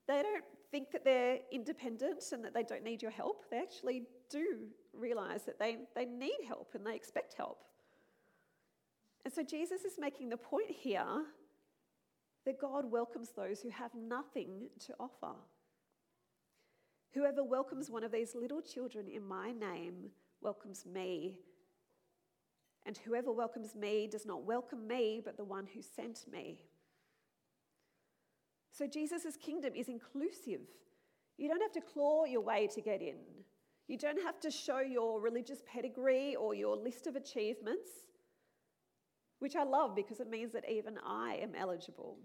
They 0.07 0.24
don't 0.24 0.43
think 0.71 0.91
that 0.91 1.03
they're 1.03 1.39
independent 1.51 2.23
and 2.31 2.43
that 2.43 2.53
they 2.53 2.63
don't 2.63 2.83
need 2.83 3.01
your 3.01 3.11
help. 3.11 3.45
They 3.49 3.57
actually 3.57 4.03
do 4.29 4.67
realize 4.93 5.43
that 5.43 5.59
they, 5.59 5.77
they 5.95 6.05
need 6.05 6.39
help 6.47 6.71
and 6.75 6.85
they 6.85 6.95
expect 6.95 7.33
help. 7.33 7.63
And 9.25 9.33
so 9.33 9.43
Jesus 9.43 9.81
is 9.81 9.93
making 9.99 10.29
the 10.29 10.38
point 10.38 10.69
here 10.69 11.25
that 12.45 12.59
God 12.59 12.89
welcomes 12.89 13.29
those 13.35 13.61
who 13.61 13.69
have 13.69 13.91
nothing 13.93 14.69
to 14.88 14.93
offer. 14.99 15.35
Whoever 17.13 17.43
welcomes 17.43 17.89
one 17.89 18.03
of 18.03 18.11
these 18.11 18.35
little 18.35 18.61
children 18.61 19.07
in 19.07 19.27
my 19.27 19.51
name 19.51 20.11
welcomes 20.41 20.85
me. 20.85 21.39
And 22.85 22.97
whoever 22.97 23.31
welcomes 23.31 23.75
me 23.75 24.07
does 24.09 24.25
not 24.25 24.43
welcome 24.45 24.88
me, 24.88 25.21
but 25.23 25.38
the 25.38 25.43
one 25.43 25.67
who 25.73 25.81
sent 25.81 26.25
me. 26.31 26.68
So 28.79 28.88
Jesus' 28.88 29.36
kingdom 29.36 29.74
is 29.75 29.89
inclusive. 29.89 30.62
You 31.38 31.50
don't 31.50 31.62
have 31.62 31.74
to 31.74 31.81
claw 31.81 32.24
your 32.24 32.39
way 32.39 32.65
to 32.74 32.79
get 32.79 33.01
in. 33.01 33.17
You 33.89 33.98
don't 33.98 34.24
have 34.24 34.39
to 34.39 34.50
show 34.50 34.79
your 34.79 35.19
religious 35.19 35.62
pedigree 35.67 36.38
or 36.38 36.55
your 36.55 36.77
list 36.77 37.05
of 37.05 37.17
achievements, 37.17 37.89
which 39.39 39.57
I 39.57 39.63
love 39.63 39.98
because 39.98 40.21
it 40.21 40.29
means 40.29 40.53
that 40.53 40.63
even 40.69 40.98
I 41.05 41.39
am 41.41 41.55
eligible. 41.55 42.19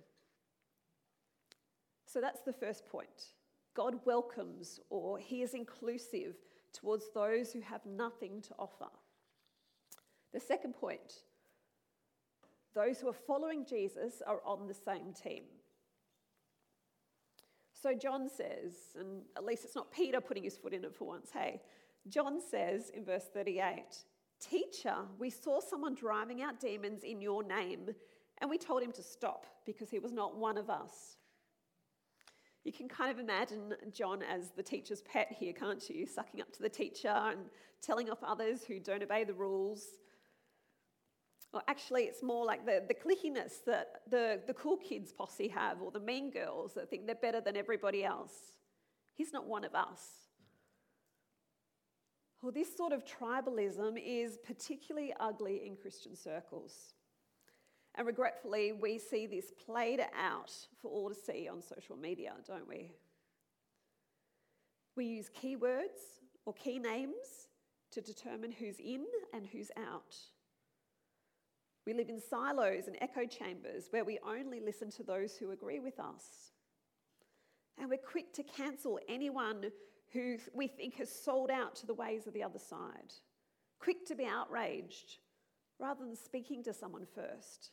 So 2.06 2.20
that's 2.20 2.42
the 2.42 2.52
first 2.52 2.87
point. 2.87 3.32
God 3.75 3.96
welcomes 4.04 4.78
or 4.90 5.18
he 5.18 5.42
is 5.42 5.54
inclusive 5.54 6.37
towards 6.73 7.06
those 7.12 7.52
who 7.52 7.62
have 7.62 7.84
nothing 7.84 8.40
to 8.42 8.54
offer. 8.61 8.92
The 10.32 10.38
second 10.38 10.75
point 10.75 11.25
those 12.76 13.00
who 13.00 13.08
are 13.08 13.12
following 13.12 13.64
Jesus 13.64 14.23
are 14.25 14.40
on 14.44 14.68
the 14.68 14.75
same 14.75 15.12
team. 15.12 15.42
So 17.84 17.92
John 17.92 18.30
says, 18.30 18.96
and 18.98 19.20
at 19.36 19.44
least 19.44 19.62
it's 19.62 19.74
not 19.74 19.92
Peter 19.92 20.18
putting 20.18 20.42
his 20.42 20.56
foot 20.56 20.72
in 20.72 20.84
it 20.84 20.94
for 20.94 21.06
once, 21.06 21.28
hey. 21.30 21.60
John 22.08 22.40
says 22.40 22.88
in 22.88 23.04
verse 23.04 23.26
38 23.34 23.84
Teacher, 24.40 24.96
we 25.18 25.28
saw 25.28 25.60
someone 25.60 25.94
driving 25.94 26.40
out 26.40 26.58
demons 26.58 27.04
in 27.04 27.20
your 27.20 27.42
name, 27.44 27.90
and 28.38 28.48
we 28.48 28.56
told 28.56 28.82
him 28.82 28.90
to 28.92 29.02
stop 29.02 29.44
because 29.66 29.90
he 29.90 29.98
was 29.98 30.14
not 30.14 30.34
one 30.34 30.56
of 30.56 30.70
us. 30.70 31.18
You 32.64 32.72
can 32.72 32.88
kind 32.88 33.10
of 33.10 33.18
imagine 33.18 33.74
John 33.92 34.22
as 34.22 34.52
the 34.56 34.62
teacher's 34.62 35.02
pet 35.02 35.36
here, 35.38 35.52
can't 35.52 35.86
you? 35.90 36.06
Sucking 36.06 36.40
up 36.40 36.50
to 36.54 36.62
the 36.62 36.70
teacher 36.70 37.08
and 37.08 37.40
telling 37.82 38.08
off 38.08 38.22
others 38.22 38.64
who 38.64 38.80
don't 38.80 39.02
obey 39.02 39.24
the 39.24 39.34
rules. 39.34 39.82
Or 41.54 41.62
actually, 41.68 42.02
it's 42.02 42.23
more 42.23 42.44
like 42.44 42.66
the, 42.66 42.82
the 42.88 42.94
clickiness 42.94 43.64
that 43.64 44.02
the, 44.11 44.40
the 44.44 44.54
cool 44.54 44.76
kids 44.76 45.12
posse 45.12 45.46
have, 45.49 45.80
or 45.80 45.92
the 45.92 46.00
mean 46.00 46.30
girls 46.30 46.75
that 46.75 46.90
think 46.90 47.06
they're 47.06 47.14
better 47.14 47.40
than 47.40 47.56
everybody 47.56 48.04
else. 48.04 48.32
He's 49.14 49.33
not 49.33 49.46
one 49.46 49.64
of 49.64 49.72
us. 49.74 50.02
Well, 52.42 52.50
this 52.50 52.76
sort 52.76 52.92
of 52.92 53.05
tribalism 53.05 54.02
is 54.05 54.37
particularly 54.44 55.14
ugly 55.20 55.62
in 55.64 55.76
Christian 55.76 56.16
circles. 56.16 56.92
And 57.94 58.07
regretfully, 58.07 58.72
we 58.72 58.98
see 58.98 59.28
this 59.28 59.52
played 59.64 60.00
out 60.18 60.50
for 60.83 60.90
all 60.90 61.09
to 61.09 61.14
see 61.14 61.48
on 61.48 61.62
social 61.62 61.96
media, 61.96 62.33
don't 62.46 62.68
we? 62.68 62.90
We 64.96 65.07
use 65.07 65.31
keywords 65.31 66.18
or 66.44 66.52
key 66.52 66.81
names 66.81 67.48
to 67.92 68.00
determine 68.00 68.50
who's 68.50 68.81
in 68.81 69.07
and 69.33 69.46
who's 69.46 69.70
out. 69.76 70.16
We 71.87 71.94
live 71.94 72.09
in 72.09 72.20
silos 72.20 72.87
and 72.87 72.97
echo 73.01 73.27
chambers 73.27 73.88
where 73.90 74.05
we 74.05 74.18
only 74.27 74.61
listen 74.61 74.90
to 74.92 75.03
those 75.03 75.37
who 75.37 75.51
agree 75.51 75.81
with 75.81 76.01
us. 76.01 76.53
And 77.79 77.90
we're 77.90 77.99
quick 77.99 78.33
to 78.35 78.42
cancel 78.42 78.99
anyone 79.09 79.70
who 80.12 80.38
we 80.55 80.68
think 80.68 80.97
has 80.97 81.11
sold 81.11 81.51
out 81.51 81.75
to 81.77 81.87
the 81.87 81.94
ways 81.94 82.27
of 82.27 82.35
the 82.35 82.42
other 82.42 82.59
side. 82.59 83.12
Quick 83.81 84.07
to 84.07 84.14
be 84.14 84.25
outraged 84.25 85.18
rather 85.79 86.05
than 86.05 86.16
speaking 86.16 86.62
to 86.64 86.73
someone 86.73 87.07
first 87.14 87.73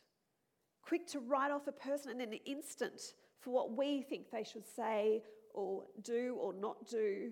quick 0.82 1.06
to 1.06 1.20
write 1.20 1.50
off 1.50 1.68
a 1.68 1.72
person 1.72 2.20
in 2.20 2.32
an 2.32 2.38
instant 2.44 3.14
for 3.40 3.50
what 3.50 3.76
we 3.76 4.02
think 4.02 4.30
they 4.30 4.44
should 4.44 4.66
say 4.66 5.22
or 5.54 5.84
do 6.02 6.36
or 6.40 6.52
not 6.52 6.86
do, 6.88 7.30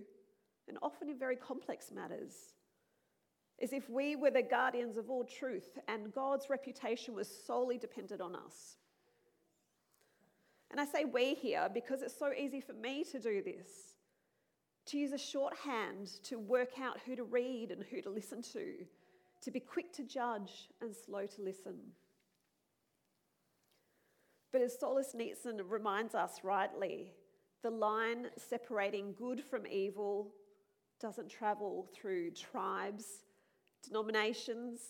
and 0.68 0.78
often 0.82 1.08
in 1.08 1.18
very 1.18 1.36
complex 1.36 1.90
matters. 1.92 2.54
As 3.62 3.72
if 3.72 3.90
we 3.90 4.16
were 4.16 4.30
the 4.30 4.42
guardians 4.42 4.96
of 4.96 5.10
all 5.10 5.24
truth 5.24 5.78
and 5.86 6.14
God's 6.14 6.48
reputation 6.48 7.14
was 7.14 7.28
solely 7.46 7.76
dependent 7.76 8.20
on 8.20 8.34
us. 8.34 8.76
And 10.70 10.80
I 10.80 10.86
say 10.86 11.04
we 11.04 11.34
here 11.34 11.68
because 11.72 12.00
it's 12.00 12.16
so 12.16 12.32
easy 12.32 12.60
for 12.60 12.72
me 12.72 13.04
to 13.10 13.18
do 13.18 13.42
this, 13.42 13.96
to 14.86 14.98
use 14.98 15.12
a 15.12 15.18
shorthand 15.18 16.08
to 16.24 16.38
work 16.38 16.78
out 16.80 17.00
who 17.04 17.16
to 17.16 17.24
read 17.24 17.70
and 17.70 17.84
who 17.90 18.00
to 18.00 18.08
listen 18.08 18.40
to, 18.52 18.74
to 19.42 19.50
be 19.50 19.60
quick 19.60 19.92
to 19.94 20.04
judge 20.04 20.68
and 20.80 20.94
slow 20.94 21.26
to 21.26 21.42
listen. 21.42 21.76
But 24.52 24.62
as 24.62 24.76
Solzhenitsyn 24.82 25.60
reminds 25.68 26.14
us 26.14 26.40
rightly, 26.42 27.12
the 27.62 27.70
line 27.70 28.28
separating 28.36 29.14
good 29.18 29.42
from 29.42 29.66
evil 29.66 30.32
doesn't 31.00 31.28
travel 31.28 31.88
through 31.94 32.32
tribes, 32.32 33.24
denominations, 33.86 34.80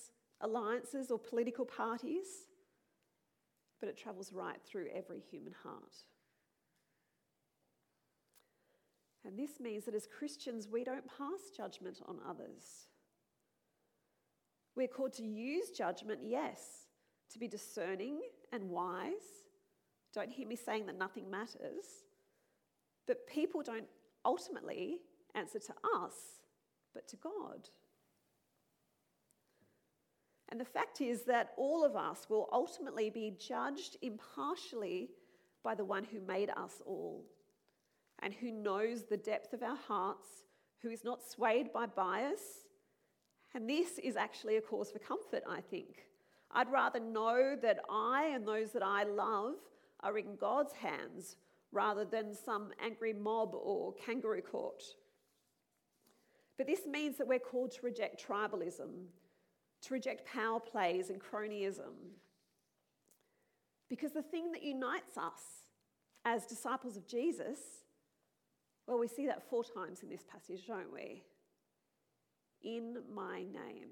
alliances, 0.41 1.11
or 1.11 1.19
political 1.19 1.65
parties, 1.65 2.47
but 3.79 3.89
it 3.89 3.97
travels 3.97 4.33
right 4.33 4.61
through 4.65 4.89
every 4.95 5.21
human 5.21 5.55
heart. 5.63 5.97
And 9.25 9.39
this 9.39 9.61
means 9.61 9.85
that 9.85 9.95
as 9.95 10.07
Christians, 10.07 10.67
we 10.67 10.83
don't 10.83 11.07
pass 11.07 11.51
judgment 11.55 12.01
on 12.07 12.19
others. 12.29 12.89
We're 14.75 14.89
called 14.89 15.13
to 15.15 15.23
use 15.23 15.71
judgment, 15.71 16.21
yes, 16.25 16.87
to 17.33 17.39
be 17.39 17.49
discerning 17.49 18.21
and 18.53 18.71
wise, 18.71 19.41
don't 20.13 20.31
hear 20.31 20.47
me 20.47 20.57
saying 20.57 20.87
that 20.87 20.99
nothing 20.99 21.31
matters. 21.31 22.05
But 23.07 23.27
people 23.27 23.63
don't 23.63 23.87
ultimately 24.25 24.99
answer 25.35 25.59
to 25.59 25.75
us, 26.03 26.15
but 26.95 27.09
to 27.09 27.17
God. 27.17 27.69
And 30.51 30.61
the 30.61 30.65
fact 30.65 31.01
is 31.01 31.23
that 31.23 31.53
all 31.57 31.85
of 31.85 31.95
us 31.95 32.27
will 32.29 32.49
ultimately 32.53 33.09
be 33.11 33.37
judged 33.39 33.97
impartially 34.03 35.11
by 35.63 35.75
the 35.75 35.85
one 35.85 36.05
who 36.05 36.21
made 36.21 36.51
us 36.51 36.83
all 36.87 37.25
and 38.23 38.35
who 38.35 38.51
knows 38.51 39.05
the 39.05 39.17
depth 39.17 39.53
of 39.53 39.63
our 39.63 39.77
hearts, 39.77 40.29
who 40.83 40.91
is 40.91 41.05
not 41.05 41.23
swayed 41.23 41.73
by 41.73 41.87
bias. 41.87 42.67
And 43.55 43.69
this 43.69 43.99
is 43.99 44.17
actually 44.17 44.57
a 44.57 44.61
cause 44.61 44.91
for 44.91 44.99
comfort, 44.99 45.43
I 45.49 45.61
think. 45.61 46.07
I'd 46.53 46.71
rather 46.71 47.01
know 47.01 47.57
that 47.63 47.81
I 47.89 48.31
and 48.35 48.47
those 48.47 48.73
that 48.73 48.83
I 48.83 49.05
love 49.05 49.55
are 50.01 50.19
in 50.19 50.37
God's 50.37 50.73
hands 50.73 51.37
rather 51.73 52.05
than 52.05 52.35
some 52.35 52.71
angry 52.85 53.13
mob 53.13 53.55
or 53.55 53.95
kangaroo 53.95 54.43
court. 54.43 54.83
But 56.59 56.67
this 56.67 56.87
means 56.87 57.17
that 57.19 57.29
we're 57.29 57.39
called 57.39 57.71
to 57.73 57.83
reject 57.83 58.27
tribalism, 58.27 59.07
to 59.83 59.95
reject 59.95 60.27
power 60.27 60.61
plays 60.61 61.11
and 61.11 61.21
cronyism. 61.21 61.95
Because 63.89 64.13
the 64.13 64.23
thing 64.23 64.53
that 64.53 64.63
unites 64.63 65.17
us 65.17 65.67
as 66.25 66.47
disciples 66.47 66.97
of 66.97 67.07
Jesus, 67.07 67.59
well, 68.87 68.99
we 68.99 69.09
see 69.09 69.27
that 69.27 69.49
four 69.49 69.65
times 69.65 70.03
in 70.03 70.09
this 70.09 70.25
passage, 70.31 70.67
don't 70.67 70.93
we? 70.93 71.23
In 72.63 72.99
my 73.13 73.39
name. 73.39 73.89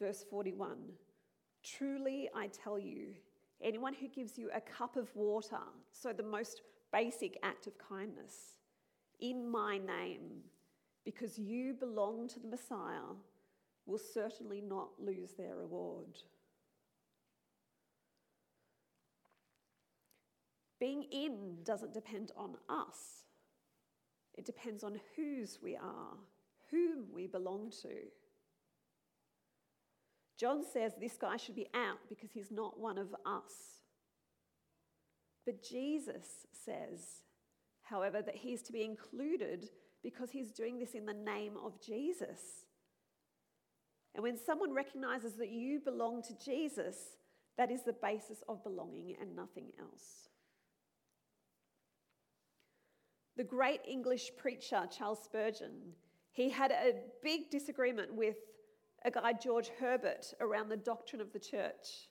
Verse 0.00 0.24
41 0.28 0.76
Truly 1.62 2.28
I 2.34 2.48
tell 2.48 2.78
you, 2.78 3.14
anyone 3.62 3.94
who 3.94 4.08
gives 4.08 4.36
you 4.36 4.50
a 4.54 4.60
cup 4.60 4.96
of 4.96 5.14
water, 5.14 5.60
so 5.92 6.12
the 6.12 6.22
most 6.22 6.62
basic 6.92 7.38
act 7.42 7.66
of 7.66 7.72
kindness, 7.78 8.34
in 9.20 9.48
my 9.48 9.78
name, 9.78 10.42
because 11.04 11.38
you 11.38 11.74
belong 11.74 12.28
to 12.28 12.40
the 12.40 12.48
Messiah, 12.48 13.14
will 13.86 13.98
certainly 13.98 14.60
not 14.60 14.88
lose 14.98 15.32
their 15.34 15.56
reward. 15.56 16.18
Being 20.80 21.04
in 21.12 21.58
doesn't 21.64 21.94
depend 21.94 22.32
on 22.36 22.56
us, 22.68 23.24
it 24.34 24.44
depends 24.44 24.82
on 24.82 25.00
whose 25.16 25.58
we 25.62 25.76
are, 25.76 26.16
whom 26.70 27.04
we 27.12 27.26
belong 27.26 27.70
to. 27.82 27.94
John 30.38 30.62
says 30.64 30.92
this 30.98 31.16
guy 31.16 31.36
should 31.36 31.54
be 31.54 31.68
out 31.74 31.98
because 32.08 32.30
he's 32.32 32.50
not 32.50 32.78
one 32.78 32.98
of 32.98 33.14
us. 33.24 33.82
But 35.46 35.62
Jesus 35.62 36.46
says, 36.52 37.22
however, 37.82 38.22
that 38.22 38.36
he's 38.36 38.62
to 38.62 38.72
be 38.72 38.82
included 38.82 39.70
because 40.02 40.30
he's 40.30 40.50
doing 40.50 40.78
this 40.78 40.94
in 40.94 41.06
the 41.06 41.14
name 41.14 41.54
of 41.64 41.80
Jesus. 41.80 42.64
And 44.14 44.22
when 44.22 44.38
someone 44.38 44.72
recognizes 44.72 45.34
that 45.34 45.50
you 45.50 45.80
belong 45.80 46.22
to 46.22 46.44
Jesus, 46.44 46.96
that 47.56 47.70
is 47.70 47.82
the 47.82 47.92
basis 47.92 48.42
of 48.48 48.62
belonging 48.62 49.16
and 49.20 49.34
nothing 49.34 49.66
else. 49.78 50.28
The 53.36 53.44
great 53.44 53.80
English 53.88 54.30
preacher 54.36 54.88
Charles 54.96 55.18
Spurgeon, 55.24 55.94
he 56.32 56.48
had 56.48 56.70
a 56.70 56.94
big 57.22 57.50
disagreement 57.50 58.14
with 58.14 58.36
a 59.04 59.10
guy, 59.10 59.32
George 59.32 59.70
Herbert, 59.80 60.32
around 60.40 60.68
the 60.68 60.76
doctrine 60.76 61.20
of 61.20 61.32
the 61.32 61.40
church. 61.40 62.08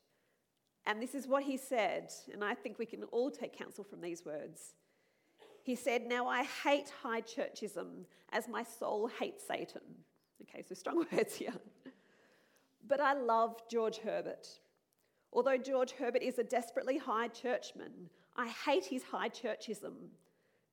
And 0.86 1.02
this 1.02 1.16
is 1.16 1.28
what 1.28 1.44
he 1.44 1.56
said, 1.56 2.12
and 2.32 2.44
I 2.44 2.54
think 2.54 2.78
we 2.78 2.86
can 2.86 3.04
all 3.06 3.32
take 3.32 3.58
counsel 3.58 3.86
from 3.86 4.02
these 4.02 4.26
words. 4.26 4.74
He 5.64 5.76
said, 5.76 6.06
Now 6.06 6.28
I 6.28 6.44
hate 6.44 6.92
high 7.02 7.22
churchism 7.22 8.04
as 8.34 8.50
my 8.50 8.64
soul 8.64 9.10
hates 9.20 9.48
Satan. 9.48 9.82
Okay, 10.42 10.64
so 10.68 10.76
strong 10.76 11.06
words 11.12 11.36
here. 11.36 11.54
But 12.88 13.00
I 13.00 13.14
love 13.14 13.56
George 13.70 13.98
Herbert. 14.00 14.48
Although 15.32 15.58
George 15.58 15.92
Herbert 15.92 16.22
is 16.22 16.38
a 16.38 16.44
desperately 16.44 16.98
high 16.98 17.28
churchman, 17.28 18.10
I 18.36 18.48
hate 18.48 18.86
his 18.86 19.04
high 19.04 19.30
churchism. 19.30 20.10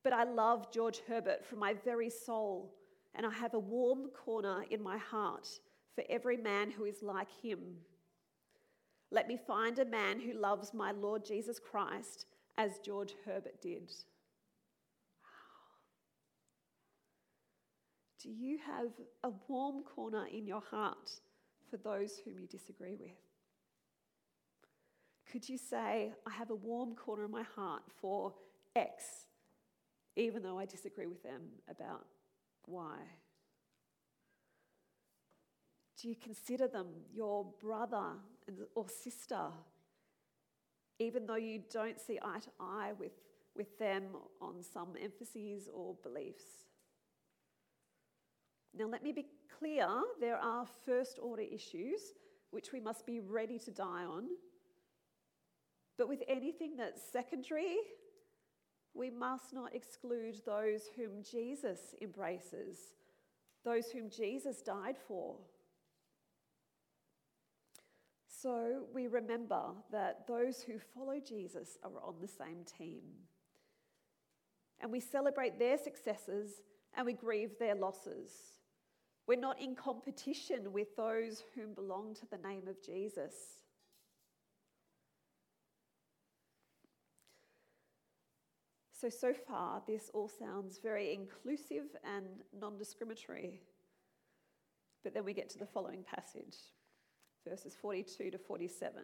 But 0.03 0.13
I 0.13 0.23
love 0.23 0.71
George 0.71 1.01
Herbert 1.07 1.45
from 1.45 1.59
my 1.59 1.73
very 1.73 2.09
soul, 2.09 2.73
and 3.15 3.25
I 3.25 3.31
have 3.31 3.53
a 3.53 3.59
warm 3.59 4.09
corner 4.09 4.65
in 4.69 4.81
my 4.81 4.97
heart 4.97 5.47
for 5.95 6.03
every 6.09 6.37
man 6.37 6.71
who 6.71 6.85
is 6.85 7.01
like 7.01 7.29
him. 7.41 7.59
Let 9.11 9.27
me 9.27 9.37
find 9.47 9.77
a 9.77 9.85
man 9.85 10.19
who 10.19 10.33
loves 10.33 10.73
my 10.73 10.91
Lord 10.91 11.25
Jesus 11.25 11.59
Christ 11.59 12.25
as 12.57 12.79
George 12.79 13.13
Herbert 13.25 13.61
did. 13.61 13.91
Do 18.21 18.29
you 18.29 18.59
have 18.59 18.91
a 19.23 19.31
warm 19.47 19.83
corner 19.83 20.27
in 20.27 20.45
your 20.45 20.61
heart 20.61 21.11
for 21.71 21.77
those 21.77 22.19
whom 22.23 22.37
you 22.37 22.47
disagree 22.47 22.95
with? 22.95 23.17
Could 25.31 25.47
you 25.47 25.57
say, 25.57 26.11
I 26.27 26.29
have 26.31 26.49
a 26.49 26.55
warm 26.55 26.93
corner 26.93 27.23
in 27.23 27.31
my 27.31 27.43
heart 27.55 27.83
for 28.01 28.33
X, 28.75 29.27
even 30.17 30.43
though 30.43 30.59
I 30.59 30.65
disagree 30.65 31.07
with 31.07 31.23
them 31.23 31.41
about 31.69 32.05
Y? 32.67 32.97
Do 36.01 36.09
you 36.09 36.15
consider 36.15 36.67
them 36.67 36.87
your 37.13 37.45
brother 37.61 38.15
or 38.75 38.89
sister, 38.89 39.47
even 40.99 41.25
though 41.25 41.35
you 41.35 41.61
don't 41.71 41.99
see 41.99 42.19
eye 42.21 42.39
to 42.39 42.49
eye 42.59 42.91
with, 42.99 43.13
with 43.55 43.79
them 43.79 44.03
on 44.41 44.61
some 44.61 44.95
emphases 45.01 45.69
or 45.73 45.95
beliefs? 46.03 46.65
Now, 48.77 48.87
let 48.87 49.03
me 49.03 49.11
be 49.11 49.27
clear 49.61 49.87
there 50.19 50.37
are 50.37 50.65
first 50.85 51.19
order 51.21 51.43
issues 51.43 52.13
which 52.49 52.71
we 52.73 52.79
must 52.79 53.05
be 53.05 53.19
ready 53.19 53.59
to 53.59 53.71
die 53.71 54.03
on. 54.03 54.25
But 55.97 56.09
with 56.09 56.23
anything 56.27 56.75
that's 56.77 57.01
secondary, 57.11 57.77
we 58.93 59.11
must 59.11 59.53
not 59.53 59.75
exclude 59.75 60.41
those 60.45 60.89
whom 60.95 61.23
Jesus 61.23 61.93
embraces, 62.01 62.77
those 63.63 63.91
whom 63.91 64.09
Jesus 64.09 64.61
died 64.63 64.97
for. 65.07 65.35
So 68.27 68.85
we 68.91 69.05
remember 69.05 69.61
that 69.91 70.25
those 70.27 70.63
who 70.63 70.79
follow 70.95 71.19
Jesus 71.19 71.77
are 71.83 71.91
on 72.03 72.15
the 72.19 72.27
same 72.27 72.65
team. 72.77 73.03
And 74.81 74.91
we 74.91 74.99
celebrate 74.99 75.59
their 75.59 75.77
successes 75.77 76.61
and 76.97 77.05
we 77.05 77.13
grieve 77.13 77.51
their 77.59 77.75
losses. 77.75 78.31
We're 79.27 79.39
not 79.39 79.61
in 79.61 79.75
competition 79.75 80.73
with 80.73 80.95
those 80.95 81.43
whom 81.55 81.73
belong 81.73 82.15
to 82.15 82.25
the 82.29 82.37
name 82.37 82.67
of 82.67 82.81
Jesus. 82.83 83.33
So, 88.93 89.09
so 89.09 89.33
far, 89.33 89.81
this 89.87 90.11
all 90.13 90.27
sounds 90.29 90.79
very 90.81 91.13
inclusive 91.13 91.85
and 92.03 92.25
non 92.59 92.77
discriminatory. 92.77 93.61
But 95.03 95.13
then 95.13 95.25
we 95.25 95.33
get 95.33 95.49
to 95.51 95.59
the 95.59 95.65
following 95.65 96.03
passage 96.03 96.55
verses 97.47 97.75
42 97.75 98.31
to 98.31 98.37
47. 98.37 99.01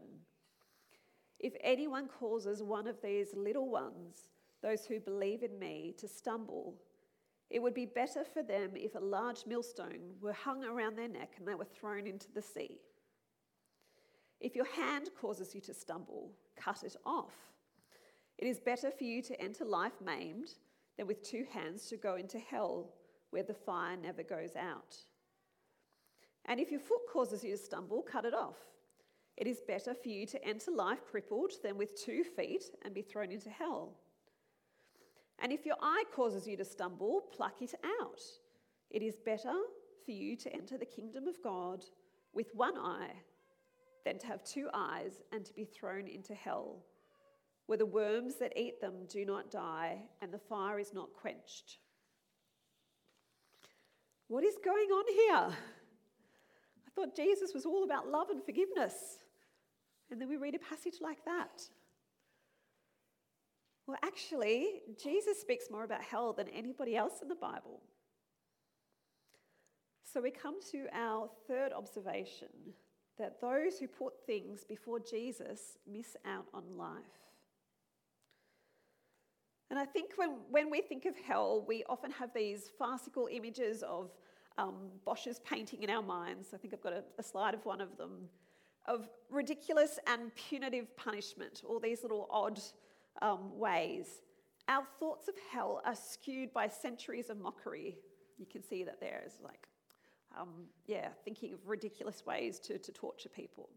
If 1.40 1.54
anyone 1.62 2.08
causes 2.08 2.64
one 2.64 2.88
of 2.88 3.02
these 3.02 3.30
little 3.36 3.70
ones, 3.70 4.30
those 4.62 4.86
who 4.86 5.00
believe 5.00 5.44
in 5.44 5.58
me, 5.58 5.94
to 5.98 6.08
stumble, 6.08 6.76
it 7.50 7.62
would 7.62 7.74
be 7.74 7.86
better 7.86 8.24
for 8.24 8.44
them 8.44 8.72
if 8.76 8.96
a 8.96 9.00
large 9.00 9.46
millstone 9.46 10.16
were 10.22 10.34
hung 10.34 10.64
around 10.64 10.98
their 10.98 11.08
neck 11.08 11.34
and 11.38 11.48
they 11.48 11.56
were 11.56 11.66
thrown 11.66 12.06
into 12.06 12.32
the 12.34 12.42
sea. 12.42 12.80
If 14.40 14.56
your 14.56 14.66
hand 14.66 15.10
causes 15.20 15.56
you 15.56 15.62
to 15.62 15.74
stumble, 15.74 16.32
cut 16.56 16.84
it 16.84 16.96
off. 17.06 17.34
It 18.38 18.46
is 18.46 18.60
better 18.60 18.92
for 18.92 19.04
you 19.04 19.22
to 19.24 19.42
enter 19.42 19.66
life 19.66 20.00
maimed 20.04 20.50
than 20.98 21.08
with 21.08 21.24
two 21.24 21.46
hands 21.52 21.88
to 21.88 21.98
go 21.98 22.16
into 22.16 22.38
hell, 22.38 22.94
where 23.32 23.44
the 23.44 23.54
fire 23.54 23.98
never 23.98 24.24
goes 24.24 24.56
out. 24.56 24.96
And 26.46 26.60
if 26.60 26.70
your 26.70 26.80
foot 26.80 27.02
causes 27.12 27.44
you 27.44 27.52
to 27.52 27.58
stumble, 27.58 28.02
cut 28.02 28.26
it 28.26 28.34
off. 28.34 28.58
It 29.38 29.48
is 29.48 29.62
better 29.68 29.94
for 29.94 30.10
you 30.10 30.26
to 30.28 30.44
enter 30.46 30.72
life 30.72 31.04
crippled 31.10 31.54
than 31.64 31.78
with 31.78 31.96
two 31.96 32.24
feet 32.24 32.64
and 32.84 32.94
be 32.94 33.02
thrown 33.02 33.32
into 33.32 33.50
hell. 33.50 33.96
And 35.40 35.52
if 35.52 35.66
your 35.66 35.76
eye 35.82 36.04
causes 36.16 36.48
you 36.48 36.58
to 36.58 36.66
stumble, 36.66 37.22
pluck 37.32 37.62
it 37.62 37.74
out. 38.02 38.22
It 38.90 39.02
is 39.02 39.20
better 39.20 39.54
for 40.06 40.12
you 40.12 40.36
to 40.38 40.54
enter 40.54 40.78
the 40.78 40.86
kingdom 40.86 41.28
of 41.28 41.42
God 41.44 41.84
with 42.34 42.48
one 42.54 42.78
eye 42.78 43.12
than 44.06 44.18
to 44.20 44.28
have 44.28 44.44
two 44.44 44.70
eyes 44.74 45.22
and 45.32 45.46
to 45.46 45.54
be 45.54 45.66
thrown 45.66 46.08
into 46.08 46.34
hell, 46.34 46.78
where 47.66 47.78
the 47.78 47.86
worms 47.86 48.36
that 48.36 48.58
eat 48.58 48.80
them 48.80 49.06
do 49.10 49.26
not 49.26 49.52
die 49.52 49.98
and 50.22 50.32
the 50.32 50.40
fire 50.40 50.80
is 50.80 50.94
not 50.94 51.14
quenched. 51.14 51.78
What 54.30 54.44
is 54.44 54.56
going 54.64 54.90
on 54.90 55.06
here? 55.14 55.58
I 56.88 56.90
thought 56.96 57.16
Jesus 57.16 57.54
was 57.54 57.66
all 57.66 57.84
about 57.84 58.08
love 58.08 58.30
and 58.30 58.44
forgiveness. 58.44 58.94
And 60.10 60.20
then 60.20 60.30
we 60.30 60.38
read 60.38 60.56
a 60.56 60.60
passage 60.60 60.96
like 61.02 61.24
that. 61.26 61.62
Well, 63.88 63.98
actually, 64.04 64.82
Jesus 65.02 65.40
speaks 65.40 65.72
more 65.72 65.86
about 65.86 66.04
hell 66.04 66.34
than 66.34 66.50
anybody 66.50 66.98
else 66.98 67.22
in 67.22 67.30
the 67.30 67.36
Bible. 67.36 67.82
So 70.04 70.22
we 70.22 70.30
come 70.30 70.56
to 70.72 70.88
our 70.94 71.30
third 71.48 71.72
observation 71.72 72.50
that 73.18 73.40
those 73.40 73.80
who 73.80 73.88
put 73.88 74.14
things 74.26 74.66
before 74.68 75.00
Jesus 75.00 75.78
miss 75.90 76.18
out 76.26 76.46
on 76.54 76.64
life. 76.78 77.02
And 79.70 79.80
I 79.80 79.86
think 79.86 80.12
when, 80.18 80.38
when 80.50 80.70
we 80.70 80.82
think 80.82 81.06
of 81.06 81.16
hell, 81.18 81.64
we 81.68 81.84
often 81.90 82.12
have 82.12 82.34
these 82.34 82.70
farcical 82.78 83.28
images 83.32 83.84
of 83.84 84.12
um, 84.58 84.76
Bosch's 85.06 85.40
painting 85.40 85.84
in 85.84 85.90
our 85.90 86.02
minds. 86.02 86.50
I 86.54 86.58
think 86.58 86.74
I've 86.74 86.84
got 86.84 86.94
a, 86.94 87.04
a 87.20 87.24
slide 87.24 87.54
of 87.54 87.66
one 87.66 87.82
of 87.82 87.98
them 87.98 88.30
of 88.88 89.10
ridiculous 89.30 90.00
and 90.08 90.34
punitive 90.36 90.96
punishment, 90.96 91.62
all 91.68 91.80
these 91.80 92.04
little 92.04 92.28
odd 92.32 92.60
um, 93.22 93.58
ways. 93.58 94.22
Our 94.68 94.84
thoughts 95.00 95.28
of 95.28 95.36
hell 95.52 95.82
are 95.86 95.96
skewed 95.96 96.54
by 96.54 96.68
centuries 96.68 97.30
of 97.30 97.40
mockery. 97.40 97.98
You 98.38 98.46
can 98.46 98.64
see 98.64 98.84
that 98.84 99.00
there 99.00 99.24
is 99.26 99.34
like, 99.44 99.68
um, 100.40 100.66
yeah, 100.86 101.10
thinking 101.24 101.54
of 101.54 101.60
ridiculous 101.66 102.26
ways 102.26 102.60
to, 102.62 102.78
to 102.78 102.92
torture 102.92 103.30
people. 103.30 103.70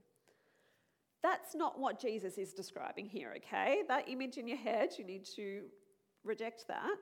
That's 1.22 1.55
not 1.55 1.79
what 1.79 2.00
Jesus 2.00 2.38
is 2.38 2.53
describing 2.53 3.07
here, 3.07 3.35
okay? 3.37 3.83
That 3.88 4.09
image 4.09 4.38
in 4.38 4.48
your 4.48 4.57
head, 4.57 4.90
you 4.98 5.05
need 5.05 5.26
to 5.37 5.62
reject 6.24 6.66
that. 6.68 6.96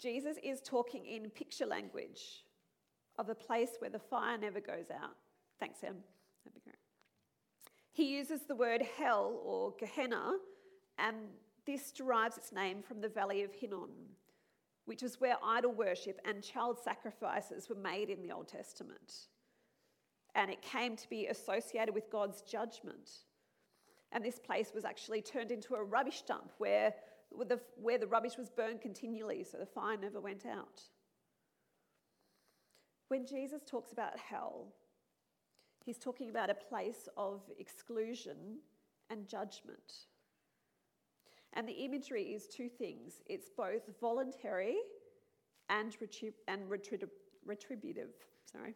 Jesus 0.00 0.36
is 0.42 0.60
talking 0.60 1.06
in 1.06 1.30
picture 1.30 1.66
language 1.66 2.44
of 3.18 3.28
a 3.28 3.34
place 3.34 3.76
where 3.78 3.90
the 3.90 3.98
fire 3.98 4.36
never 4.38 4.60
goes 4.60 4.90
out. 4.90 5.16
Thanks, 5.58 5.80
Sam. 5.80 5.96
That'd 6.44 6.54
be 6.54 6.60
great. 6.60 6.76
He 7.92 8.14
uses 8.16 8.42
the 8.42 8.56
word 8.56 8.82
hell 8.98 9.40
or 9.42 9.74
Gehenna, 9.78 10.36
and 10.98 11.16
this 11.66 11.92
derives 11.92 12.36
its 12.36 12.52
name 12.52 12.82
from 12.82 13.00
the 13.00 13.08
valley 13.08 13.42
of 13.42 13.52
Hinnom, 13.52 13.90
which 14.84 15.02
is 15.02 15.20
where 15.20 15.36
idol 15.44 15.72
worship 15.72 16.20
and 16.24 16.42
child 16.42 16.78
sacrifices 16.82 17.68
were 17.68 17.76
made 17.76 18.08
in 18.08 18.22
the 18.22 18.32
Old 18.32 18.48
Testament. 18.48 19.28
And 20.34 20.50
it 20.50 20.62
came 20.62 20.96
to 20.96 21.08
be 21.08 21.26
associated 21.26 21.94
with 21.94 22.10
God's 22.10 22.42
judgment. 22.42 23.10
And 24.12 24.24
this 24.24 24.38
place 24.38 24.72
was 24.74 24.84
actually 24.84 25.22
turned 25.22 25.50
into 25.50 25.74
a 25.74 25.82
rubbish 25.82 26.22
dump 26.22 26.52
where, 26.58 26.94
the, 27.48 27.58
where 27.80 27.98
the 27.98 28.06
rubbish 28.06 28.36
was 28.38 28.48
burned 28.48 28.80
continually, 28.80 29.42
so 29.42 29.58
the 29.58 29.66
fire 29.66 29.96
never 29.96 30.20
went 30.20 30.46
out. 30.46 30.82
When 33.08 33.26
Jesus 33.26 33.62
talks 33.64 33.92
about 33.92 34.18
hell, 34.18 34.68
he's 35.84 35.98
talking 35.98 36.30
about 36.30 36.50
a 36.50 36.54
place 36.54 37.08
of 37.16 37.42
exclusion 37.58 38.58
and 39.10 39.26
judgment. 39.26 40.06
And 41.56 41.66
the 41.66 41.72
imagery 41.72 42.22
is 42.22 42.46
two 42.46 42.68
things 42.68 43.14
it's 43.26 43.48
both 43.56 43.82
voluntary 44.00 44.76
and, 45.70 45.96
retrib- 45.98 46.34
and 46.46 46.68
retrib- 46.70 47.08
retributive. 47.44 48.10
Sorry. 48.44 48.74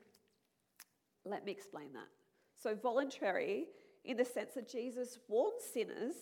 Let 1.27 1.45
me 1.45 1.53
explain 1.53 1.93
that. 1.93 2.09
So, 2.57 2.75
voluntary 2.75 3.67
in 4.07 4.17
the 4.17 4.25
sense 4.25 4.55
that 4.55 4.69
Jesus 4.69 5.19
warns 5.29 5.63
sinners, 5.73 6.15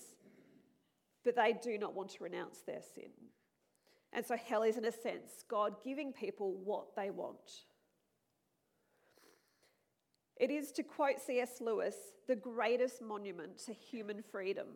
but 1.24 1.36
they 1.36 1.52
do 1.62 1.78
not 1.78 1.94
want 1.94 2.10
to 2.10 2.24
renounce 2.24 2.58
their 2.66 2.82
sin. 2.94 3.12
And 4.12 4.26
so, 4.26 4.36
hell 4.36 4.64
is, 4.64 4.76
in 4.76 4.84
a 4.84 4.92
sense, 4.92 5.44
God 5.48 5.76
giving 5.84 6.12
people 6.12 6.54
what 6.64 6.96
they 6.96 7.10
want. 7.10 7.66
It 10.36 10.50
is, 10.50 10.72
to 10.72 10.82
quote 10.82 11.20
C.S. 11.24 11.60
Lewis, 11.60 11.94
the 12.26 12.36
greatest 12.36 13.00
monument 13.00 13.58
to 13.66 13.72
human 13.72 14.22
freedom. 14.22 14.66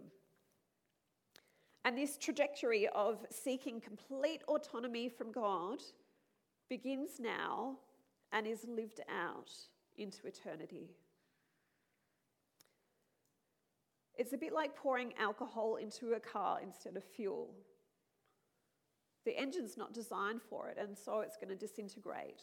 And 1.84 1.98
this 1.98 2.16
trajectory 2.16 2.88
of 2.88 3.18
seeking 3.30 3.80
complete 3.80 4.42
autonomy 4.46 5.08
from 5.08 5.32
God 5.32 5.82
begins 6.68 7.18
now 7.18 7.76
and 8.32 8.46
is 8.46 8.64
lived 8.68 9.00
out 9.10 9.50
into 9.96 10.26
eternity. 10.26 10.90
It's 14.14 14.32
a 14.32 14.38
bit 14.38 14.52
like 14.52 14.76
pouring 14.76 15.12
alcohol 15.18 15.76
into 15.76 16.12
a 16.12 16.20
car 16.20 16.60
instead 16.62 16.96
of 16.96 17.02
fuel. 17.02 17.50
The 19.24 19.36
engine's 19.36 19.76
not 19.76 19.92
designed 19.92 20.42
for 20.42 20.68
it, 20.68 20.78
and 20.80 20.96
so 20.96 21.20
it's 21.20 21.36
going 21.36 21.48
to 21.48 21.56
disintegrate. 21.56 22.42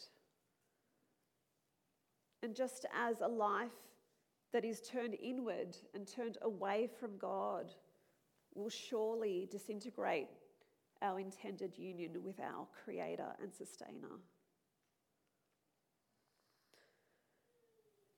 And 2.42 2.54
just 2.54 2.86
as 2.94 3.20
a 3.20 3.28
life 3.28 3.70
that 4.52 4.64
is 4.64 4.80
turned 4.80 5.14
inward 5.22 5.76
and 5.94 6.06
turned 6.06 6.38
away 6.42 6.88
from 6.98 7.18
God 7.18 7.72
will 8.54 8.70
surely 8.70 9.48
disintegrate 9.50 10.28
our 11.02 11.18
intended 11.18 11.76
union 11.78 12.22
with 12.22 12.38
our 12.40 12.66
Creator 12.84 13.36
and 13.42 13.54
Sustainer. 13.54 14.18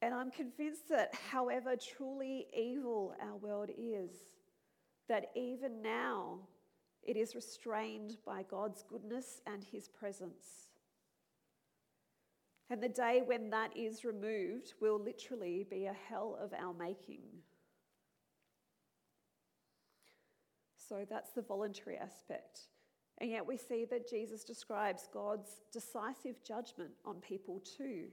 And 0.00 0.12
I'm 0.12 0.32
convinced 0.32 0.88
that 0.88 1.14
however 1.30 1.76
truly 1.76 2.46
evil 2.52 3.14
our 3.22 3.36
world 3.36 3.70
is, 3.78 4.10
that 5.08 5.30
even 5.36 5.80
now 5.80 6.40
it 7.04 7.16
is 7.16 7.36
restrained 7.36 8.16
by 8.26 8.42
God's 8.42 8.82
goodness 8.82 9.40
and 9.46 9.62
His 9.62 9.88
presence. 9.88 10.68
And 12.68 12.82
the 12.82 12.88
day 12.88 13.22
when 13.24 13.50
that 13.50 13.76
is 13.76 14.04
removed 14.04 14.74
will 14.80 14.98
literally 14.98 15.66
be 15.70 15.86
a 15.86 15.96
hell 16.08 16.38
of 16.40 16.52
our 16.52 16.72
making. 16.72 17.22
So 20.92 21.06
that's 21.08 21.30
the 21.30 21.40
voluntary 21.40 21.96
aspect. 21.96 22.68
And 23.16 23.30
yet 23.30 23.46
we 23.46 23.56
see 23.56 23.86
that 23.86 24.10
Jesus 24.10 24.44
describes 24.44 25.08
God's 25.10 25.62
decisive 25.72 26.44
judgment 26.44 26.90
on 27.06 27.14
people 27.22 27.60
too. 27.60 28.08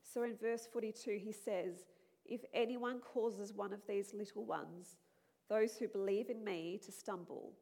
So 0.00 0.22
in 0.22 0.36
verse 0.36 0.68
42, 0.72 1.18
he 1.20 1.32
says, 1.32 1.86
If 2.24 2.42
anyone 2.54 3.00
causes 3.00 3.52
one 3.52 3.72
of 3.72 3.80
these 3.88 4.14
little 4.14 4.44
ones, 4.44 4.94
those 5.48 5.76
who 5.76 5.88
believe 5.88 6.30
in 6.30 6.44
me, 6.44 6.80
to 6.84 6.92
stumble, 6.92 7.54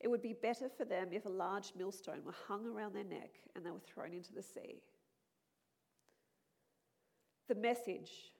it 0.00 0.08
would 0.08 0.22
be 0.22 0.32
better 0.32 0.70
for 0.70 0.86
them 0.86 1.08
if 1.12 1.26
a 1.26 1.28
large 1.28 1.74
millstone 1.76 2.24
were 2.24 2.34
hung 2.48 2.66
around 2.66 2.94
their 2.94 3.04
neck 3.04 3.40
and 3.54 3.66
they 3.66 3.70
were 3.70 3.78
thrown 3.78 4.14
into 4.14 4.32
the 4.32 4.42
sea. 4.42 4.80
The 7.46 7.56
message 7.56 8.32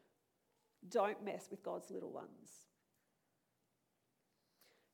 don't 0.89 1.23
mess 1.23 1.49
with 1.51 1.63
God's 1.63 1.91
little 1.91 2.11
ones. 2.11 2.72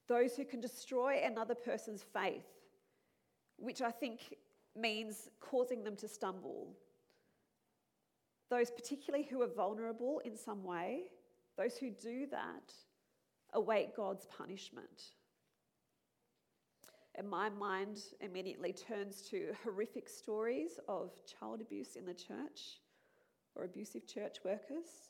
Those 0.08 0.36
who 0.36 0.44
can 0.44 0.60
destroy 0.60 1.20
another 1.24 1.54
person's 1.54 2.02
faith, 2.02 2.46
which 3.58 3.82
I 3.82 3.90
think 3.90 4.34
means 4.74 5.28
causing 5.40 5.84
them 5.84 5.96
to 5.96 6.08
stumble, 6.08 6.74
those, 8.50 8.70
particularly 8.70 9.26
who 9.26 9.42
are 9.42 9.54
vulnerable 9.54 10.20
in 10.24 10.36
some 10.36 10.64
way, 10.64 11.02
those 11.56 11.76
who 11.76 11.90
do 11.90 12.26
that, 12.30 12.72
await 13.52 13.94
God's 13.94 14.26
punishment. 14.26 15.12
And 17.14 17.28
my 17.28 17.48
mind 17.50 17.98
immediately 18.20 18.72
turns 18.72 19.22
to 19.22 19.54
horrific 19.64 20.08
stories 20.08 20.78
of 20.88 21.10
child 21.26 21.60
abuse 21.60 21.96
in 21.96 22.06
the 22.06 22.14
church 22.14 22.80
or 23.54 23.64
abusive 23.64 24.06
church 24.06 24.38
workers 24.44 25.07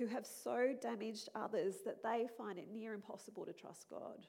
who 0.00 0.06
have 0.06 0.26
so 0.26 0.72
damaged 0.80 1.28
others 1.34 1.74
that 1.84 2.02
they 2.02 2.26
find 2.38 2.58
it 2.58 2.72
near 2.72 2.94
impossible 2.94 3.44
to 3.44 3.52
trust 3.52 3.86
God. 3.90 4.26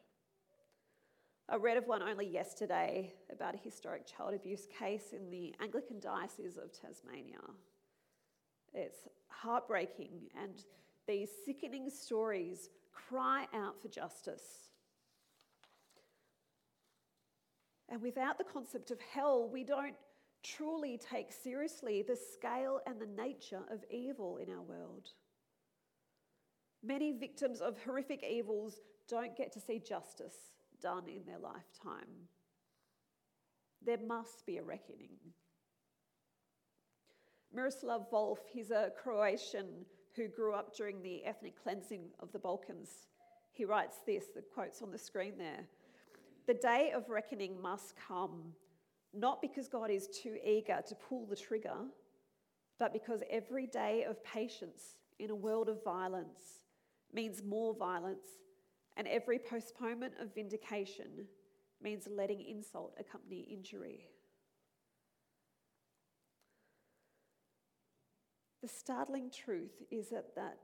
I 1.48 1.56
read 1.56 1.78
of 1.78 1.88
one 1.88 2.04
only 2.04 2.28
yesterday 2.28 3.14
about 3.32 3.56
a 3.56 3.58
historic 3.58 4.06
child 4.06 4.34
abuse 4.34 4.68
case 4.78 5.14
in 5.14 5.32
the 5.32 5.56
Anglican 5.62 6.02
Diocese 6.02 6.58
of 6.58 6.74
Tasmania. 6.74 7.40
It's 8.74 9.08
heartbreaking, 9.30 10.30
and 10.42 10.62
these 11.08 11.30
sickening 11.46 11.90
stories 11.90 12.70
cry 12.92 13.48
out 13.54 13.82
for 13.82 13.88
justice. 13.88 14.72
And 17.88 18.02
without 18.02 18.38
the 18.38 18.44
concept 18.44 18.92
of 18.92 19.00
hell, 19.14 19.50
we 19.50 19.64
don't 19.64 19.96
truly 20.44 20.98
take 20.98 21.32
seriously 21.32 22.02
the 22.02 22.18
scale 22.18 22.82
and 22.86 23.00
the 23.00 23.22
nature 23.22 23.64
of 23.72 23.86
evil 23.90 24.36
in 24.36 24.50
our 24.50 24.62
world. 24.62 25.12
Many 26.84 27.12
victims 27.12 27.62
of 27.62 27.78
horrific 27.84 28.24
evils 28.24 28.82
don't 29.08 29.38
get 29.38 29.52
to 29.54 29.60
see 29.60 29.80
justice 29.80 30.52
done 30.82 31.08
in 31.08 31.26
their 31.26 31.38
lifetime. 31.38 32.28
There 33.86 34.00
must 34.06 34.46
be 34.46 34.58
a 34.58 34.64
reckoning. 34.64 35.18
Miroslav 37.54 38.10
Volf, 38.10 38.38
he's 38.52 38.72
a 38.72 38.92
Croatian 39.02 39.86
who 40.16 40.28
grew 40.28 40.54
up 40.54 40.76
during 40.76 41.02
the 41.02 41.24
ethnic 41.26 41.62
cleansing 41.62 42.06
of 42.20 42.32
the 42.32 42.40
Balkans. 42.40 43.08
He 43.52 43.66
writes 43.66 43.98
this, 44.06 44.26
the 44.34 44.42
quote's 44.42 44.82
on 44.82 44.92
the 44.92 44.98
screen 44.98 45.34
there. 45.38 45.68
The 46.48 46.54
day 46.54 46.92
of 46.96 47.10
reckoning 47.10 47.62
must 47.62 47.94
come, 47.96 48.54
not 49.14 49.42
because 49.42 49.68
God 49.68 49.92
is 49.92 50.08
too 50.08 50.38
eager 50.44 50.80
to 50.88 50.96
pull 50.96 51.26
the 51.26 51.36
trigger, 51.36 51.76
but 52.80 52.94
because 52.94 53.22
every 53.30 53.68
day 53.68 54.06
of 54.10 54.24
patience 54.24 54.96
in 55.20 55.30
a 55.30 55.36
world 55.36 55.70
of 55.70 55.84
violence 55.84 56.61
means 57.14 57.44
more 57.44 57.74
violence, 57.74 58.28
and 58.98 59.08
every 59.08 59.40
postponement 59.40 60.14
of 60.20 60.34
vindication 60.34 61.28
means 61.82 62.08
letting 62.10 62.42
insult 62.42 62.96
accompany 63.00 63.42
injury. 63.42 64.08
The 68.62 68.68
startling 68.68 69.32
truth 69.32 69.82
is 69.90 70.10
that, 70.10 70.36
that 70.36 70.58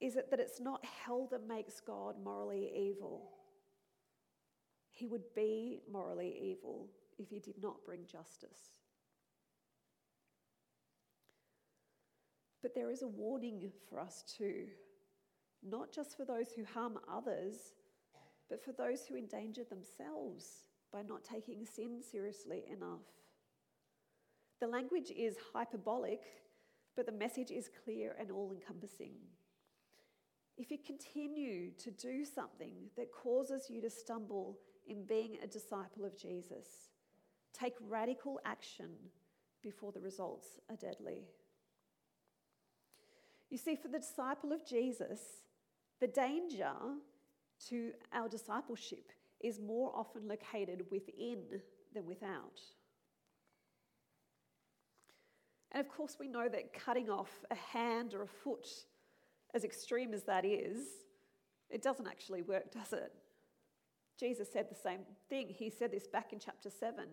is 0.00 0.16
it 0.16 0.30
that 0.30 0.40
it's 0.40 0.60
not 0.60 0.84
hell 0.84 1.26
that 1.30 1.48
makes 1.48 1.80
God 1.80 2.16
morally 2.22 2.70
evil. 2.76 3.30
He 4.90 5.06
would 5.06 5.34
be 5.34 5.80
morally 5.90 6.36
evil 6.42 6.88
if 7.18 7.30
he 7.30 7.38
did 7.38 7.62
not 7.62 7.84
bring 7.86 8.00
justice. 8.04 8.80
But 12.60 12.74
there 12.74 12.90
is 12.90 13.00
a 13.00 13.08
warning 13.08 13.72
for 13.88 13.98
us 13.98 14.22
too, 14.36 14.66
not 15.68 15.92
just 15.92 16.16
for 16.16 16.24
those 16.24 16.52
who 16.52 16.64
harm 16.64 16.98
others, 17.10 17.74
but 18.48 18.64
for 18.64 18.72
those 18.72 19.06
who 19.06 19.16
endanger 19.16 19.62
themselves 19.64 20.64
by 20.92 21.02
not 21.02 21.24
taking 21.24 21.64
sin 21.64 22.00
seriously 22.02 22.64
enough. 22.70 23.06
The 24.60 24.66
language 24.66 25.12
is 25.16 25.36
hyperbolic 25.52 26.20
but 26.96 27.06
the 27.06 27.12
message 27.12 27.50
is 27.50 27.70
clear 27.84 28.14
and 28.18 28.30
all 28.30 28.52
encompassing. 28.52 29.12
If 30.56 30.70
you 30.70 30.78
continue 30.84 31.70
to 31.78 31.90
do 31.90 32.24
something 32.24 32.74
that 32.96 33.12
causes 33.12 33.68
you 33.70 33.80
to 33.80 33.90
stumble 33.90 34.58
in 34.86 35.06
being 35.06 35.38
a 35.42 35.46
disciple 35.46 36.04
of 36.04 36.18
Jesus, 36.18 36.90
take 37.58 37.74
radical 37.88 38.40
action 38.44 38.90
before 39.62 39.92
the 39.92 40.00
results 40.00 40.58
are 40.68 40.76
deadly. 40.76 41.22
You 43.48 43.58
see, 43.58 43.76
for 43.76 43.88
the 43.88 43.98
disciple 43.98 44.52
of 44.52 44.66
Jesus, 44.66 45.20
the 46.00 46.08
danger 46.08 46.72
to 47.68 47.92
our 48.12 48.28
discipleship 48.28 49.10
is 49.40 49.60
more 49.60 49.92
often 49.94 50.26
located 50.28 50.84
within 50.90 51.42
than 51.94 52.06
without. 52.06 52.60
And 55.72 55.80
of 55.80 55.88
course, 55.88 56.16
we 56.18 56.28
know 56.28 56.48
that 56.48 56.72
cutting 56.72 57.10
off 57.10 57.44
a 57.50 57.54
hand 57.54 58.14
or 58.14 58.22
a 58.22 58.26
foot 58.26 58.66
as 59.54 59.64
extreme 59.64 60.12
as 60.14 60.24
that 60.24 60.44
is, 60.44 60.78
it 61.68 61.82
doesn't 61.82 62.06
actually 62.06 62.42
work, 62.42 62.72
does 62.72 62.92
it? 62.92 63.12
Jesus 64.18 64.48
said 64.52 64.66
the 64.68 64.74
same 64.74 65.00
thing. 65.28 65.48
He 65.48 65.70
said 65.70 65.92
this 65.92 66.06
back 66.06 66.32
in 66.32 66.38
chapter 66.38 66.68
7. 66.70 67.04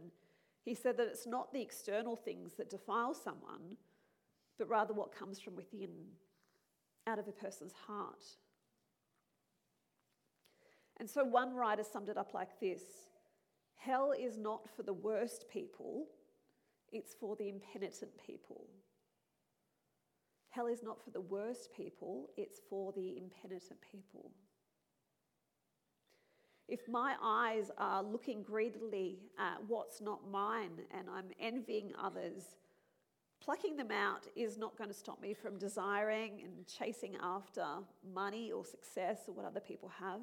He 0.63 0.73
said 0.73 0.97
that 0.97 1.07
it's 1.07 1.27
not 1.27 1.53
the 1.53 1.61
external 1.61 2.15
things 2.15 2.53
that 2.57 2.69
defile 2.69 3.13
someone, 3.13 3.77
but 4.57 4.67
rather 4.67 4.93
what 4.93 5.15
comes 5.15 5.39
from 5.39 5.55
within, 5.55 5.91
out 7.05 7.19
of 7.19 7.27
a 7.27 7.31
person's 7.31 7.73
heart. 7.87 8.25
And 10.99 11.09
so 11.09 11.23
one 11.23 11.53
writer 11.53 11.83
summed 11.83 12.09
it 12.09 12.17
up 12.17 12.33
like 12.33 12.59
this 12.59 12.81
Hell 13.75 14.13
is 14.17 14.37
not 14.37 14.67
for 14.75 14.83
the 14.83 14.93
worst 14.93 15.45
people, 15.51 16.07
it's 16.91 17.13
for 17.13 17.35
the 17.35 17.49
impenitent 17.49 18.11
people. 18.25 18.65
Hell 20.49 20.67
is 20.67 20.81
not 20.81 21.03
for 21.03 21.11
the 21.11 21.21
worst 21.21 21.69
people, 21.75 22.29
it's 22.35 22.59
for 22.69 22.91
the 22.93 23.17
impenitent 23.17 23.79
people. 23.91 24.31
If 26.67 26.89
my 26.89 27.15
eyes 27.23 27.71
are 27.77 28.03
looking 28.03 28.43
greedily 28.43 29.19
at 29.39 29.57
what's 29.67 30.01
not 30.01 30.29
mine 30.29 30.81
and 30.91 31.07
I'm 31.09 31.29
envying 31.39 31.93
others, 32.01 32.43
plucking 33.39 33.77
them 33.77 33.91
out 33.91 34.27
is 34.35 34.57
not 34.57 34.77
going 34.77 34.89
to 34.89 34.95
stop 34.95 35.21
me 35.21 35.33
from 35.33 35.57
desiring 35.57 36.41
and 36.43 36.67
chasing 36.67 37.15
after 37.21 37.63
money 38.13 38.51
or 38.51 38.65
success 38.65 39.19
or 39.27 39.33
what 39.33 39.45
other 39.45 39.61
people 39.61 39.89
have. 39.99 40.21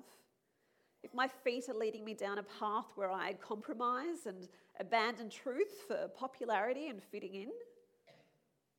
If 1.04 1.12
my 1.12 1.28
feet 1.28 1.68
are 1.68 1.74
leading 1.74 2.02
me 2.02 2.14
down 2.14 2.38
a 2.38 2.42
path 2.42 2.86
where 2.94 3.10
I 3.10 3.34
compromise 3.34 4.24
and 4.26 4.48
abandon 4.80 5.28
truth 5.28 5.84
for 5.86 6.08
popularity 6.18 6.88
and 6.88 7.02
fitting 7.02 7.34
in, 7.34 7.50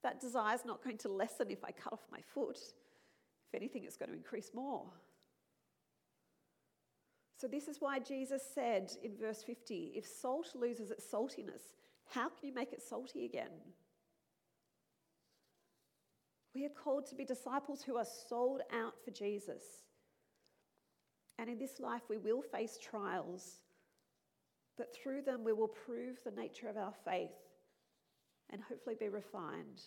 that 0.02 0.20
desire 0.20 0.56
is 0.56 0.66
not 0.66 0.84
going 0.84 0.98
to 0.98 1.08
lessen 1.08 1.52
if 1.52 1.64
I 1.64 1.70
cut 1.72 1.94
off 1.94 2.00
my 2.12 2.22
foot. 2.34 2.58
If 2.58 3.54
anything, 3.54 3.84
it's 3.84 3.96
going 3.96 4.10
to 4.10 4.16
increase 4.16 4.50
more. 4.56 4.88
So, 7.38 7.48
this 7.48 7.68
is 7.68 7.78
why 7.80 8.00
Jesus 8.00 8.42
said 8.56 8.92
in 9.04 9.12
verse 9.16 9.44
50 9.44 9.94
if 9.96 10.08
salt 10.08 10.48
loses 10.56 10.90
its 10.90 11.06
saltiness, 11.06 11.76
how 12.10 12.30
can 12.30 12.48
you 12.48 12.54
make 12.56 12.74
it 12.74 12.82
salty 12.82 13.26
again? 13.26 13.52
We 16.56 16.66
are 16.66 16.70
called 16.70 17.06
to 17.08 17.16
be 17.16 17.24
disciples 17.24 17.84
who 17.84 17.98
are 17.98 18.08
sold 18.30 18.62
out 18.74 18.96
for 19.04 19.12
Jesus. 19.12 19.85
And 21.38 21.50
in 21.50 21.58
this 21.58 21.80
life, 21.80 22.04
we 22.10 22.18
will 22.18 22.42
face 22.42 22.78
trials, 22.82 23.60
but 24.78 24.96
through 24.96 25.22
them, 25.22 25.44
we 25.44 25.54
will 25.54 25.68
prove 25.68 26.18
the 26.24 26.32
nature 26.32 26.70
of 26.70 26.78
our 26.78 26.94
faith 27.04 27.30
and 28.52 28.62
hopefully 28.62 28.96
be 29.00 29.10
refined. 29.10 29.82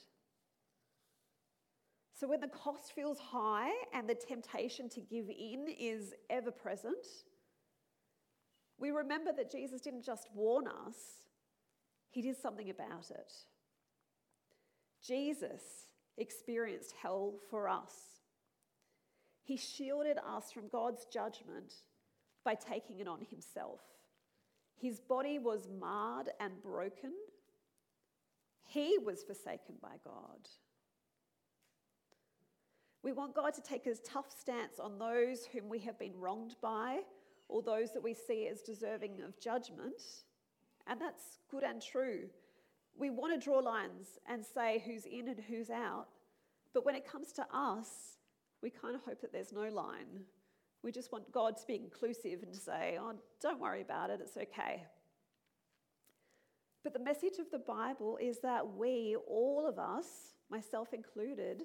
So, 2.18 2.26
when 2.26 2.40
the 2.40 2.48
cost 2.48 2.92
feels 2.94 3.18
high 3.18 3.70
and 3.94 4.08
the 4.08 4.14
temptation 4.14 4.88
to 4.90 5.00
give 5.00 5.26
in 5.30 5.66
is 5.78 6.14
ever 6.28 6.50
present, 6.50 7.06
we 8.78 8.90
remember 8.90 9.32
that 9.36 9.50
Jesus 9.50 9.80
didn't 9.80 10.04
just 10.04 10.28
warn 10.34 10.66
us, 10.66 10.96
he 12.10 12.22
did 12.22 12.36
something 12.36 12.70
about 12.70 13.10
it. 13.10 13.32
Jesus 15.02 15.62
experienced 16.16 16.94
hell 17.00 17.34
for 17.50 17.68
us. 17.68 18.17
He 19.48 19.56
shielded 19.56 20.18
us 20.18 20.52
from 20.52 20.68
God's 20.68 21.06
judgment 21.06 21.72
by 22.44 22.54
taking 22.54 23.00
it 23.00 23.08
on 23.08 23.20
himself. 23.30 23.80
His 24.76 25.00
body 25.00 25.38
was 25.38 25.68
marred 25.80 26.28
and 26.38 26.62
broken 26.62 27.12
he 28.68 28.98
was 29.02 29.22
forsaken 29.22 29.76
by 29.80 29.96
God. 30.04 30.46
We 33.02 33.12
want 33.12 33.34
God 33.34 33.54
to 33.54 33.62
take 33.62 33.86
a 33.86 33.94
tough 33.94 34.26
stance 34.38 34.78
on 34.78 34.98
those 34.98 35.46
whom 35.46 35.70
we 35.70 35.78
have 35.80 35.98
been 35.98 36.12
wronged 36.14 36.56
by 36.60 37.00
or 37.48 37.62
those 37.62 37.94
that 37.94 38.02
we 38.02 38.12
see 38.12 38.46
as 38.46 38.60
deserving 38.60 39.22
of 39.22 39.40
judgment. 39.40 40.02
And 40.86 41.00
that's 41.00 41.38
good 41.50 41.62
and 41.62 41.80
true. 41.80 42.24
We 42.94 43.08
want 43.08 43.32
to 43.32 43.42
draw 43.42 43.60
lines 43.60 44.18
and 44.28 44.44
say 44.44 44.82
who's 44.84 45.06
in 45.06 45.28
and 45.28 45.40
who's 45.48 45.70
out. 45.70 46.08
But 46.74 46.84
when 46.84 46.94
it 46.94 47.10
comes 47.10 47.32
to 47.32 47.46
us, 47.50 48.17
we 48.62 48.70
kind 48.70 48.94
of 48.94 49.02
hope 49.02 49.20
that 49.20 49.32
there's 49.32 49.52
no 49.52 49.68
line. 49.68 50.24
We 50.82 50.92
just 50.92 51.12
want 51.12 51.30
God 51.32 51.56
to 51.56 51.66
be 51.66 51.76
inclusive 51.76 52.42
and 52.42 52.52
to 52.52 52.58
say, 52.58 52.98
oh, 53.00 53.14
don't 53.40 53.60
worry 53.60 53.80
about 53.82 54.10
it, 54.10 54.20
it's 54.22 54.36
okay. 54.36 54.84
But 56.84 56.92
the 56.92 57.00
message 57.00 57.38
of 57.38 57.50
the 57.50 57.58
Bible 57.58 58.18
is 58.20 58.38
that 58.40 58.76
we, 58.76 59.16
all 59.26 59.66
of 59.66 59.78
us, 59.78 60.06
myself 60.50 60.92
included, 60.92 61.64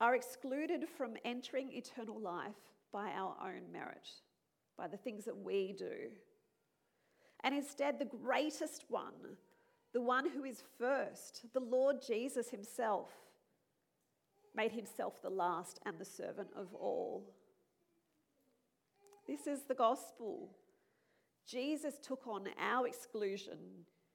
are 0.00 0.14
excluded 0.14 0.84
from 0.96 1.14
entering 1.24 1.72
eternal 1.72 2.20
life 2.20 2.52
by 2.92 3.10
our 3.10 3.34
own 3.42 3.72
merit, 3.72 4.08
by 4.76 4.86
the 4.86 4.96
things 4.96 5.24
that 5.24 5.36
we 5.36 5.74
do. 5.76 6.10
And 7.42 7.54
instead, 7.54 7.98
the 7.98 8.04
greatest 8.04 8.84
one, 8.88 9.36
the 9.92 10.00
one 10.00 10.28
who 10.28 10.44
is 10.44 10.62
first, 10.78 11.46
the 11.54 11.60
Lord 11.60 11.96
Jesus 12.06 12.50
Himself, 12.50 13.10
made 14.58 14.72
Himself 14.72 15.22
the 15.22 15.30
last 15.30 15.78
and 15.86 15.96
the 16.00 16.04
servant 16.04 16.48
of 16.56 16.74
all. 16.74 17.22
This 19.24 19.46
is 19.46 19.60
the 19.62 19.74
gospel. 19.74 20.50
Jesus 21.46 21.94
took 22.02 22.26
on 22.26 22.48
our 22.60 22.88
exclusion, 22.88 23.58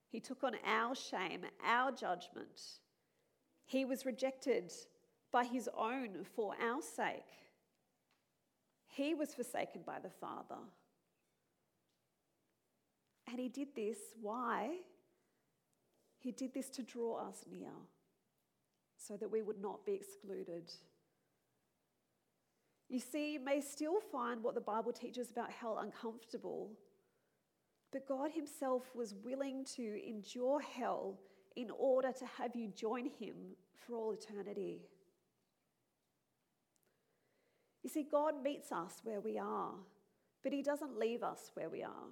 he 0.10 0.20
took 0.20 0.44
on 0.44 0.54
our 0.66 0.94
shame, 0.94 1.46
our 1.66 1.92
judgment. 1.92 2.62
He 3.66 3.86
was 3.86 4.06
rejected 4.06 4.72
by 5.32 5.46
his 5.46 5.70
own 5.76 6.26
for 6.36 6.54
our 6.62 6.82
sake. 6.82 7.34
He 8.86 9.16
was 9.16 9.34
forsaken 9.34 9.82
by 9.88 10.00
the 10.00 10.12
Father. 10.12 10.62
And 13.28 13.40
he 13.40 13.48
did 13.48 13.70
this, 13.76 13.98
why? 14.22 14.76
He 16.20 16.32
did 16.32 16.54
this 16.54 16.70
to 16.72 16.84
draw 16.84 17.28
us 17.28 17.46
near 17.50 17.72
so 19.06 19.18
that 19.18 19.32
we 19.32 19.42
would 19.42 19.62
not 19.62 19.86
be 19.86 19.94
excluded. 19.94 20.72
You 22.90 23.00
see, 23.00 23.34
you 23.34 23.40
may 23.40 23.62
still 23.62 24.00
find 24.12 24.44
what 24.44 24.56
the 24.56 24.62
Bible 24.62 24.92
teaches 24.92 25.32
about 25.32 25.50
hell 25.52 25.80
uncomfortable 25.82 26.72
but 27.94 28.08
God 28.08 28.32
Himself 28.32 28.84
was 28.96 29.14
willing 29.24 29.64
to 29.76 30.02
endure 30.06 30.60
hell 30.60 31.20
in 31.56 31.70
order 31.78 32.12
to 32.12 32.26
have 32.26 32.56
you 32.56 32.70
join 32.70 33.06
Him 33.20 33.36
for 33.76 33.96
all 33.96 34.12
eternity. 34.12 34.82
You 37.84 37.90
see, 37.92 38.08
God 38.10 38.42
meets 38.42 38.72
us 38.72 39.02
where 39.04 39.22
we 39.22 39.38
are, 39.38 39.74
but 40.42 40.52
He 40.52 40.64
doesn't 40.64 40.98
leave 40.98 41.22
us 41.22 41.52
where 41.54 41.70
we 41.70 41.84
are. 41.84 42.10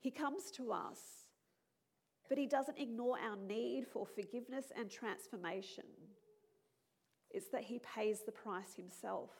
He 0.00 0.10
comes 0.10 0.50
to 0.52 0.70
us, 0.70 1.25
but 2.28 2.38
He 2.38 2.46
doesn't 2.46 2.78
ignore 2.78 3.18
our 3.18 3.36
need 3.36 3.86
for 3.92 4.06
forgiveness 4.06 4.66
and 4.78 4.90
transformation. 4.90 5.84
It's 7.30 7.48
that 7.48 7.64
He 7.64 7.80
pays 7.80 8.20
the 8.24 8.32
price 8.32 8.74
Himself. 8.76 9.30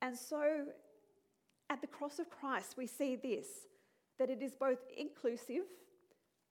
And 0.00 0.16
so, 0.16 0.66
at 1.70 1.80
the 1.80 1.86
cross 1.86 2.18
of 2.18 2.30
Christ, 2.30 2.76
we 2.76 2.86
see 2.86 3.16
this 3.16 3.46
that 4.18 4.30
it 4.30 4.42
is 4.42 4.52
both 4.58 4.78
inclusive 4.96 5.64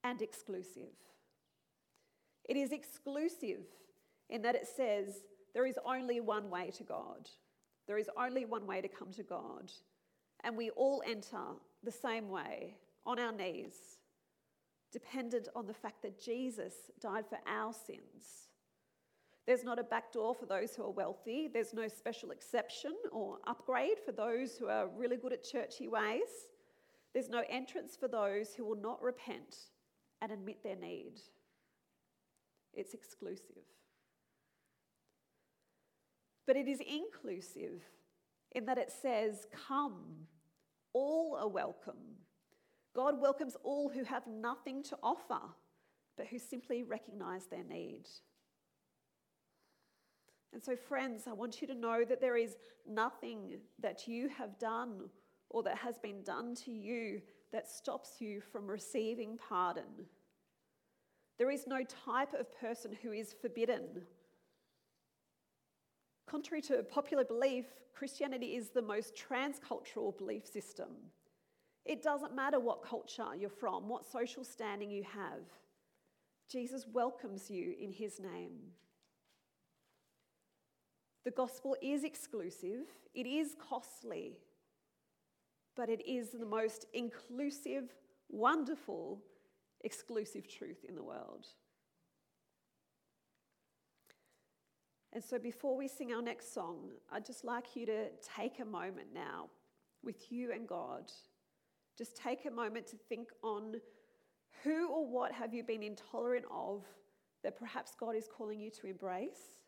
and 0.02 0.22
exclusive. 0.22 0.94
It 2.48 2.56
is 2.56 2.72
exclusive 2.72 3.66
in 4.30 4.40
that 4.42 4.54
it 4.54 4.66
says 4.66 5.24
there 5.54 5.66
is 5.66 5.78
only 5.84 6.20
one 6.20 6.48
way 6.48 6.70
to 6.76 6.82
God, 6.82 7.28
there 7.86 7.98
is 7.98 8.08
only 8.18 8.44
one 8.44 8.66
way 8.66 8.80
to 8.80 8.88
come 8.88 9.12
to 9.12 9.22
God. 9.22 9.70
And 10.44 10.56
we 10.56 10.70
all 10.70 11.02
enter 11.04 11.42
the 11.82 11.90
same 11.90 12.28
way 12.28 12.76
on 13.04 13.18
our 13.18 13.32
knees, 13.32 13.97
dependent 14.92 15.48
on 15.54 15.66
the 15.66 15.74
fact 15.74 16.02
that 16.02 16.22
Jesus 16.22 16.74
died 17.00 17.24
for 17.28 17.38
our 17.46 17.72
sins 17.72 18.48
there's 19.48 19.64
not 19.64 19.78
a 19.78 19.82
back 19.82 20.12
door 20.12 20.34
for 20.34 20.44
those 20.44 20.76
who 20.76 20.82
are 20.82 20.90
wealthy. 20.90 21.48
There's 21.50 21.72
no 21.72 21.88
special 21.88 22.32
exception 22.32 22.92
or 23.10 23.38
upgrade 23.46 23.98
for 24.04 24.12
those 24.12 24.58
who 24.58 24.68
are 24.68 24.88
really 24.88 25.16
good 25.16 25.32
at 25.32 25.42
churchy 25.42 25.88
ways. 25.88 26.50
There's 27.14 27.30
no 27.30 27.42
entrance 27.48 27.96
for 27.96 28.08
those 28.08 28.52
who 28.54 28.66
will 28.66 28.76
not 28.76 29.02
repent 29.02 29.56
and 30.20 30.30
admit 30.30 30.62
their 30.62 30.76
need. 30.76 31.14
It's 32.74 32.92
exclusive. 32.92 33.64
But 36.46 36.56
it 36.56 36.68
is 36.68 36.80
inclusive 36.80 37.80
in 38.52 38.66
that 38.66 38.76
it 38.76 38.92
says, 38.92 39.46
Come, 39.66 40.26
all 40.92 41.38
are 41.40 41.48
welcome. 41.48 42.18
God 42.98 43.20
welcomes 43.20 43.56
all 43.62 43.88
who 43.88 44.02
have 44.02 44.26
nothing 44.26 44.82
to 44.82 44.98
offer, 45.04 45.38
but 46.16 46.26
who 46.26 46.36
simply 46.36 46.82
recognize 46.82 47.46
their 47.46 47.62
need. 47.62 48.06
And 50.52 50.60
so, 50.60 50.74
friends, 50.74 51.28
I 51.28 51.32
want 51.32 51.60
you 51.60 51.68
to 51.68 51.76
know 51.76 52.04
that 52.04 52.20
there 52.20 52.36
is 52.36 52.56
nothing 52.84 53.60
that 53.78 54.08
you 54.08 54.28
have 54.30 54.58
done 54.58 55.10
or 55.48 55.62
that 55.62 55.78
has 55.78 55.96
been 56.00 56.24
done 56.24 56.56
to 56.64 56.72
you 56.72 57.22
that 57.52 57.70
stops 57.70 58.16
you 58.18 58.40
from 58.40 58.66
receiving 58.66 59.38
pardon. 59.48 60.08
There 61.38 61.52
is 61.52 61.68
no 61.68 61.84
type 62.04 62.34
of 62.34 62.52
person 62.58 62.98
who 63.00 63.12
is 63.12 63.32
forbidden 63.40 64.02
Contrary 66.28 66.60
to 66.60 66.82
popular 66.82 67.24
belief, 67.24 67.64
Christianity 67.94 68.54
is 68.54 68.68
the 68.68 68.82
most 68.82 69.14
transcultural 69.16 70.16
belief 70.18 70.46
system. 70.46 70.88
It 71.88 72.02
doesn't 72.02 72.36
matter 72.36 72.60
what 72.60 72.84
culture 72.84 73.34
you're 73.36 73.48
from, 73.48 73.88
what 73.88 74.04
social 74.04 74.44
standing 74.44 74.90
you 74.90 75.04
have. 75.04 75.40
Jesus 76.50 76.86
welcomes 76.92 77.50
you 77.50 77.74
in 77.80 77.90
his 77.90 78.20
name. 78.20 78.58
The 81.24 81.30
gospel 81.30 81.76
is 81.82 82.04
exclusive, 82.04 82.86
it 83.14 83.26
is 83.26 83.56
costly, 83.58 84.38
but 85.76 85.88
it 85.88 86.06
is 86.06 86.30
the 86.30 86.46
most 86.46 86.84
inclusive, 86.92 87.84
wonderful, 88.28 89.20
exclusive 89.82 90.46
truth 90.46 90.84
in 90.86 90.94
the 90.94 91.02
world. 91.02 91.46
And 95.14 95.24
so, 95.24 95.38
before 95.38 95.76
we 95.76 95.88
sing 95.88 96.12
our 96.12 96.22
next 96.22 96.52
song, 96.52 96.90
I'd 97.10 97.24
just 97.24 97.44
like 97.44 97.74
you 97.74 97.86
to 97.86 98.08
take 98.36 98.60
a 98.60 98.64
moment 98.64 99.08
now 99.14 99.48
with 100.02 100.30
you 100.30 100.52
and 100.52 100.68
God. 100.68 101.10
Just 101.98 102.16
take 102.16 102.46
a 102.46 102.50
moment 102.50 102.86
to 102.86 102.96
think 103.08 103.30
on 103.42 103.80
who 104.62 104.88
or 104.88 105.04
what 105.04 105.32
have 105.32 105.52
you 105.52 105.64
been 105.64 105.82
intolerant 105.82 106.44
of 106.50 106.84
that 107.42 107.58
perhaps 107.58 107.96
God 107.98 108.14
is 108.14 108.28
calling 108.28 108.60
you 108.60 108.70
to 108.70 108.86
embrace? 108.86 109.58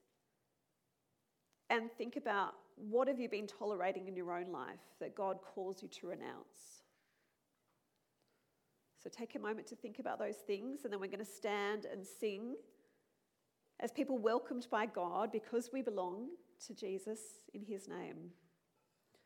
And 1.69 1.91
think 1.93 2.17
about 2.17 2.55
what 2.77 3.09
have 3.09 3.19
you 3.19 3.29
been 3.29 3.47
tolerating 3.47 4.09
in 4.09 4.17
your 4.17 4.33
own 4.33 4.53
life 4.53 4.81
that 5.01 5.15
God 5.15 5.39
calls 5.43 5.83
you 5.83 5.89
to 5.89 6.09
renounce? 6.09 6.83
So 9.03 9.09
take 9.11 9.35
a 9.35 9.39
moment 9.39 9.67
to 9.69 9.77
think 9.77 9.99
about 9.99 10.19
those 10.19 10.37
things, 10.47 10.81
and 10.85 10.93
then 10.93 11.01
we're 11.01 11.07
going 11.07 11.25
to 11.25 11.25
stand 11.25 11.87
and 11.87 12.07
sing 12.07 12.57
as 13.81 13.93
people 13.93 14.19
welcomed 14.19 14.67
by 14.71 14.87
God 14.87 15.33
because 15.33 15.71
we 15.73 15.81
belong 15.81 16.29
to 16.67 16.75
Jesus 16.75 17.21
in 17.55 17.63
his 17.63 17.89
name. 17.89 18.31